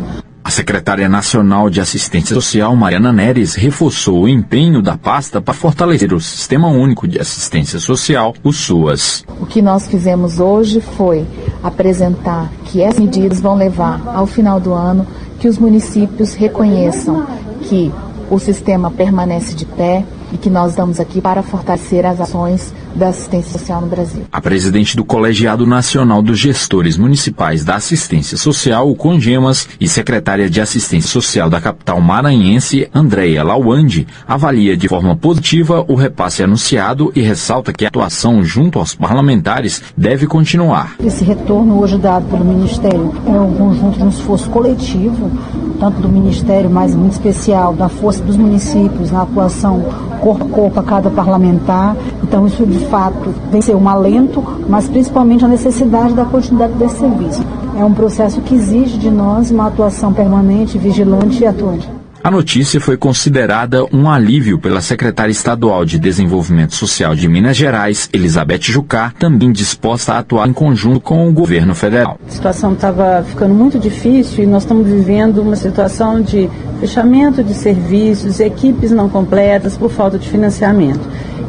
A 0.50 0.52
secretária 0.52 1.08
nacional 1.08 1.70
de 1.70 1.80
Assistência 1.80 2.34
Social, 2.34 2.76
Mariana 2.76 3.14
Neres, 3.14 3.54
reforçou 3.54 4.24
o 4.24 4.28
empenho 4.28 4.82
da 4.82 4.98
pasta 4.98 5.40
para 5.40 5.54
fortalecer 5.54 6.12
o 6.12 6.20
Sistema 6.20 6.68
Único 6.70 7.08
de 7.08 7.20
Assistência 7.20 7.78
Social, 7.78 8.34
o 8.44 8.52
SUAS. 8.52 9.24
O 9.40 9.46
que 9.46 9.62
nós 9.62 9.88
fizemos 9.88 10.40
hoje 10.40 10.82
foi 10.82 11.24
apresentar 11.62 12.52
que 12.66 12.82
essas 12.82 13.00
medidas 13.00 13.40
vão 13.40 13.56
levar 13.56 14.02
ao 14.08 14.26
final 14.26 14.60
do 14.60 14.74
ano 14.74 15.06
que 15.40 15.48
os 15.48 15.60
municípios 15.60 16.34
reconheçam 16.34 17.28
que 17.62 17.92
o 18.28 18.40
sistema 18.40 18.90
permanece 18.90 19.54
de 19.54 19.66
pé 19.66 20.04
e 20.32 20.38
que 20.38 20.50
nós 20.50 20.72
estamos 20.72 21.00
aqui 21.00 21.22
para 21.22 21.42
fortalecer 21.42 22.06
as 22.06 22.20
ações 22.20 22.74
da 22.96 23.10
assistência 23.10 23.58
social 23.58 23.82
no 23.82 23.88
Brasil. 23.88 24.24
A 24.32 24.42
presidente 24.42 24.96
do 24.96 25.06
Colegiado 25.06 25.66
Nacional 25.66 26.22
dos 26.22 26.40
Gestores 26.40 26.98
Municipais 26.98 27.64
da 27.64 27.76
Assistência 27.76 28.38
Social, 28.38 28.90
o 28.90 28.96
Congemas, 28.96 29.68
e 29.80 29.88
secretária 29.88 30.50
de 30.50 30.62
Assistência 30.62 31.10
Social 31.10 31.50
da 31.50 31.62
capital 31.62 32.02
maranhense, 32.02 32.90
Andréia 32.94 33.44
Lawande, 33.44 34.08
avalia 34.28 34.76
de 34.76 34.88
forma 34.88 35.16
positiva 35.16 35.86
o 35.88 35.96
repasse 35.96 36.44
anunciado 36.44 37.12
e 37.16 37.22
ressalta 37.22 37.74
que 37.74 37.86
a 37.86 37.88
atuação 37.88 38.44
junto 38.44 38.80
aos 38.80 38.96
parlamentares 38.96 39.82
deve 39.96 40.28
continuar. 40.28 40.96
Esse 41.04 41.24
retorno 41.24 41.80
hoje 41.80 41.98
dado 41.98 42.26
pelo 42.30 42.46
Ministério 42.46 43.14
é 43.26 43.32
um 43.32 43.54
conjunto 43.54 43.98
de 43.98 44.04
um 44.04 44.10
esforço 44.10 44.50
coletivo, 44.50 45.32
tanto 45.80 46.02
do 46.02 46.10
Ministério, 46.10 46.70
mas 46.70 46.96
muito 46.96 47.14
especial 47.14 47.74
da 47.74 47.90
força 47.90 48.24
dos 48.24 48.36
municípios 48.36 49.12
na 49.12 49.22
atuação 49.22 49.84
corpo 50.20 50.46
a 50.46 50.50
corpo 50.50 50.80
a 50.80 50.84
cada 50.84 51.10
parlamentar. 51.10 51.96
Então 52.24 52.46
isso 52.46 52.66
de 52.66 52.80
fato 52.86 53.34
tem 53.52 53.60
que 53.60 53.66
ser 53.66 53.76
um 53.76 53.90
alento, 53.90 54.44
mas 54.68 54.88
principalmente 54.88 55.44
a 55.44 55.48
necessidade 55.48 56.14
da 56.14 56.26
continuidade 56.26 56.74
desse 56.74 57.00
serviço. 57.00 57.44
É 57.78 57.84
um 57.84 57.94
processo 57.94 58.42
que 58.42 58.56
exige 58.56 58.98
de 58.98 59.10
nós 59.10 59.52
uma 59.52 59.68
atuação 59.68 60.14
permanente, 60.14 60.78
vigilante 60.78 61.44
e 61.44 61.48
atuante. 61.48 61.99
A 62.22 62.30
notícia 62.30 62.82
foi 62.82 62.98
considerada 62.98 63.86
um 63.94 64.10
alívio 64.10 64.60
pela 64.60 64.82
secretária 64.82 65.32
estadual 65.32 65.86
de 65.86 65.98
Desenvolvimento 65.98 66.76
Social 66.76 67.16
de 67.16 67.30
Minas 67.30 67.56
Gerais, 67.56 68.10
Elizabeth 68.12 68.64
Jucá, 68.64 69.14
também 69.18 69.54
disposta 69.54 70.14
a 70.14 70.20
atuar 70.20 70.50
em 70.50 70.52
conjunto 70.52 71.00
com 71.00 71.30
o 71.30 71.32
governo 71.32 71.74
federal. 71.74 72.20
A 72.28 72.30
situação 72.30 72.74
estava 72.74 73.24
ficando 73.24 73.54
muito 73.54 73.80
difícil 73.80 74.44
e 74.44 74.48
nós 74.48 74.64
estamos 74.64 74.86
vivendo 74.86 75.42
uma 75.42 75.56
situação 75.56 76.22
de 76.22 76.50
fechamento 76.82 77.42
de 77.42 77.54
serviços, 77.54 78.42
equipes 78.42 78.92
não 78.92 79.08
completas 79.08 79.78
por 79.78 79.90
falta 79.90 80.20
de 80.20 80.28
financiamento. 80.28 81.00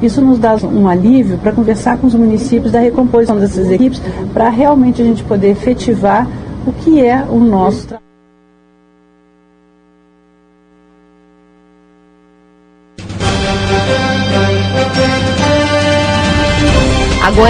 Isso 0.00 0.20
nos 0.20 0.38
dá 0.38 0.54
um 0.54 0.88
alívio 0.88 1.37
para 1.38 1.50
conversar 1.50 1.98
com 1.98 2.06
os 2.06 2.14
municípios 2.14 2.70
da 2.70 2.78
recomposição 2.78 3.38
dessas 3.40 3.68
equipes, 3.70 4.00
para 4.33 4.48
realmente 4.48 5.02
a 5.02 5.04
gente 5.04 5.24
poder 5.24 5.48
efetivar 5.48 6.28
o 6.64 6.72
que 6.72 7.04
é 7.04 7.24
o 7.28 7.40
nosso 7.40 7.88
trabalho. 7.88 8.09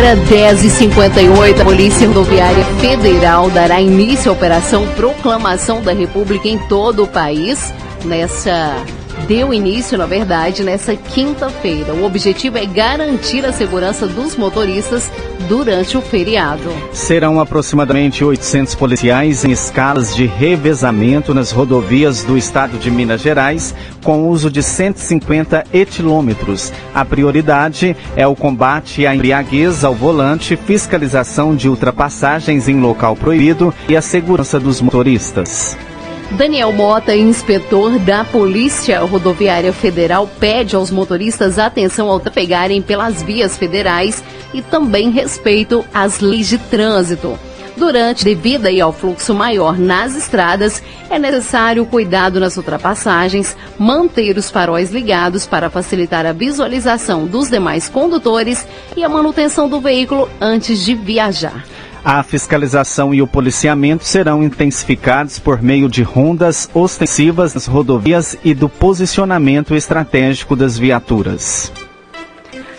Agora 0.01 0.17
10h58, 0.17 1.61
a 1.61 1.65
Polícia 1.65 2.09
Rodoviária 2.09 2.65
Federal 2.81 3.51
dará 3.51 3.83
início 3.83 4.31
à 4.31 4.33
Operação 4.33 4.87
Proclamação 4.97 5.83
da 5.83 5.93
República 5.93 6.49
em 6.49 6.57
todo 6.69 7.03
o 7.03 7.07
país 7.07 7.71
nessa 8.07 8.83
deu 9.31 9.55
início, 9.55 9.97
na 9.97 10.07
verdade, 10.07 10.65
nessa 10.65 10.97
quinta-feira. 10.97 11.95
O 11.95 12.05
objetivo 12.05 12.59
é 12.59 12.67
garantir 12.67 13.47
a 13.47 13.53
segurança 13.53 14.05
dos 14.05 14.35
motoristas 14.35 15.09
durante 15.49 15.97
o 15.97 16.01
feriado. 16.03 16.69
Serão 16.93 17.39
aproximadamente 17.39 18.25
800 18.25 18.75
policiais 18.75 19.45
em 19.45 19.53
escalas 19.53 20.17
de 20.17 20.27
revezamento 20.27 21.33
nas 21.33 21.53
rodovias 21.53 22.25
do 22.25 22.37
estado 22.37 22.77
de 22.77 22.91
Minas 22.91 23.21
Gerais, 23.21 23.73
com 24.03 24.29
uso 24.29 24.51
de 24.51 24.65
150 24.65 25.65
etilômetros. 25.73 26.73
A 26.93 27.05
prioridade 27.05 27.97
é 28.17 28.27
o 28.27 28.35
combate 28.35 29.07
à 29.07 29.15
embriaguez 29.15 29.85
ao 29.85 29.95
volante, 29.95 30.57
fiscalização 30.57 31.55
de 31.55 31.69
ultrapassagens 31.69 32.69
em 32.69 32.81
local 32.81 33.15
proibido 33.15 33.73
e 33.89 33.97
a 33.97 34.03
segurança 34.03 34.59
dos 34.59 34.81
motoristas. 34.81 35.79
Daniel 36.33 36.73
Mota, 36.73 37.15
inspetor 37.15 37.99
da 37.99 38.25
Polícia 38.25 39.01
Rodoviária 39.01 39.73
Federal, 39.73 40.29
pede 40.39 40.77
aos 40.77 40.91
motoristas 40.91 41.59
atenção 41.59 42.09
ao 42.09 42.21
pegarem 42.21 42.81
pelas 42.81 43.21
vias 43.21 43.59
federais 43.59 44.23
e 44.55 44.63
também 44.63 45.11
respeito 45.11 45.85
às 45.93 46.21
leis 46.21 46.49
de 46.49 46.57
trânsito. 46.57 47.37
Durante, 47.77 48.25
devido 48.25 48.67
aí 48.67 48.81
ao 48.81 48.93
fluxo 48.93 49.35
maior 49.35 49.77
nas 49.77 50.15
estradas, 50.15 50.83
é 51.09 51.19
necessário 51.19 51.85
cuidado 51.85 52.39
nas 52.39 52.57
ultrapassagens, 52.57 53.57
manter 53.79 54.37
os 54.37 54.51
faróis 54.51 54.91
ligados 54.91 55.47
para 55.47 55.71
facilitar 55.71 56.27
a 56.27 56.33
visualização 56.33 57.27
dos 57.27 57.51
demais 57.51 57.89
condutores 57.89 58.67
e 58.97 59.03
a 59.03 59.09
manutenção 59.09 59.69
do 59.69 59.81
veículo 59.81 60.29
antes 60.41 60.85
de 60.85 60.95
viajar. 60.95 61.65
A 62.05 62.23
fiscalização 62.23 63.13
e 63.13 63.21
o 63.21 63.27
policiamento 63.27 64.05
serão 64.05 64.43
intensificados 64.43 65.39
por 65.39 65.63
meio 65.63 65.89
de 65.89 66.03
rondas 66.03 66.69
ostensivas 66.73 67.53
nas 67.53 67.67
rodovias 67.67 68.37
e 68.43 68.55
do 68.55 68.69
posicionamento 68.69 69.75
estratégico 69.75 70.57
das 70.57 70.79
viaturas. 70.79 71.71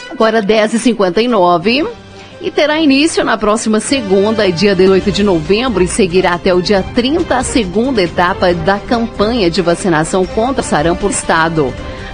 Agora 0.10 0.42
10h59 0.42 1.88
e 2.42 2.50
terá 2.50 2.80
início 2.80 3.24
na 3.24 3.38
próxima 3.38 3.80
segunda, 3.80 4.52
dia 4.52 4.76
18 4.76 5.12
de 5.12 5.24
novembro, 5.24 5.84
e 5.84 5.88
seguirá 5.88 6.34
até 6.34 6.52
o 6.52 6.62
dia 6.62 6.84
30 6.96 7.38
a 7.38 7.44
segunda 7.44 8.02
etapa 8.02 8.52
da 8.54 8.80
campanha 8.80 9.50
de 9.52 9.62
vacinação 9.62 10.26
contra 10.26 10.62
o 10.62 10.66
sarampo 10.66 11.08
estado. 11.08 11.72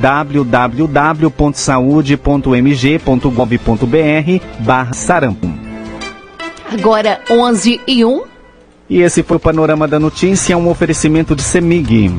www.saude.mg.gov.br 1.52 4.44
barra 4.60 4.94
sarampo. 4.94 5.48
Agora 6.72 7.22
11 7.30 7.82
e 7.88 8.04
1. 8.04 8.24
E 8.90 9.02
esse 9.02 9.24
foi 9.24 9.38
o 9.38 9.40
Panorama 9.40 9.88
da 9.88 10.00
Notícia, 10.00 10.58
um 10.58 10.70
oferecimento 10.70 11.36
de 11.36 11.42
Semig. 11.42 12.12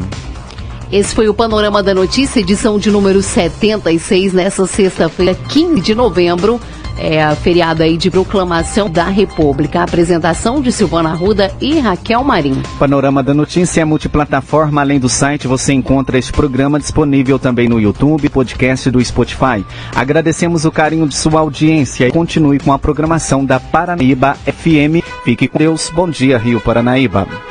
Esse 0.90 1.14
foi 1.14 1.29
o 1.29 1.35
Panorama 1.35 1.83
da 1.83 1.94
Notícia, 1.94 2.40
edição 2.40 2.79
de 2.79 2.90
número 2.90 3.22
76, 3.22 4.33
nessa 4.33 4.66
sexta-feira, 4.66 5.35
15 5.35 5.81
de 5.81 5.94
novembro 5.94 6.61
é, 6.98 7.22
a 7.22 7.35
feriado 7.35 7.83
aí 7.83 7.96
de 7.96 8.11
proclamação 8.11 8.90
da 8.90 9.05
República. 9.05 9.81
A 9.81 9.85
apresentação 9.85 10.61
de 10.61 10.72
Silvana 10.72 11.14
Ruda 11.14 11.53
e 11.61 11.79
Raquel 11.79 12.22
Marim. 12.24 12.61
Panorama 12.79 13.22
da 13.22 13.33
Notícia 13.33 13.81
é 13.81 13.85
multiplataforma. 13.85 14.81
Além 14.81 14.98
do 14.98 15.09
site, 15.09 15.46
você 15.46 15.72
encontra 15.72 16.18
este 16.18 16.33
programa 16.33 16.79
disponível 16.79 17.38
também 17.38 17.68
no 17.68 17.81
YouTube, 17.81 18.29
podcast 18.29 18.90
do 18.90 19.03
Spotify. 19.05 19.64
Agradecemos 19.94 20.64
o 20.64 20.72
carinho 20.72 21.07
de 21.07 21.14
sua 21.14 21.40
audiência 21.40 22.09
e 22.09 22.12
continue 22.12 22.59
com 22.59 22.72
a 22.72 22.79
programação 22.79 23.44
da 23.44 23.61
Paranaíba 23.61 24.35
FM. 24.44 25.05
Fique 25.24 25.48
com 25.48 25.59
Deus. 25.59 25.90
Bom 25.90 26.09
dia, 26.09 26.38
Rio 26.38 26.61
Paranaíba. 26.61 27.47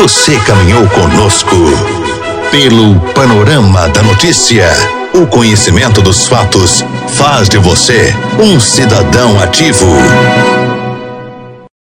Você 0.00 0.34
caminhou 0.46 0.88
conosco 0.88 1.54
pelo 2.50 2.98
Panorama 3.12 3.86
da 3.90 4.02
Notícia. 4.02 4.66
O 5.12 5.26
conhecimento 5.26 6.00
dos 6.00 6.26
fatos 6.26 6.82
faz 7.18 7.50
de 7.50 7.58
você 7.58 8.16
um 8.38 8.58
cidadão 8.58 9.38
ativo. 9.38 9.86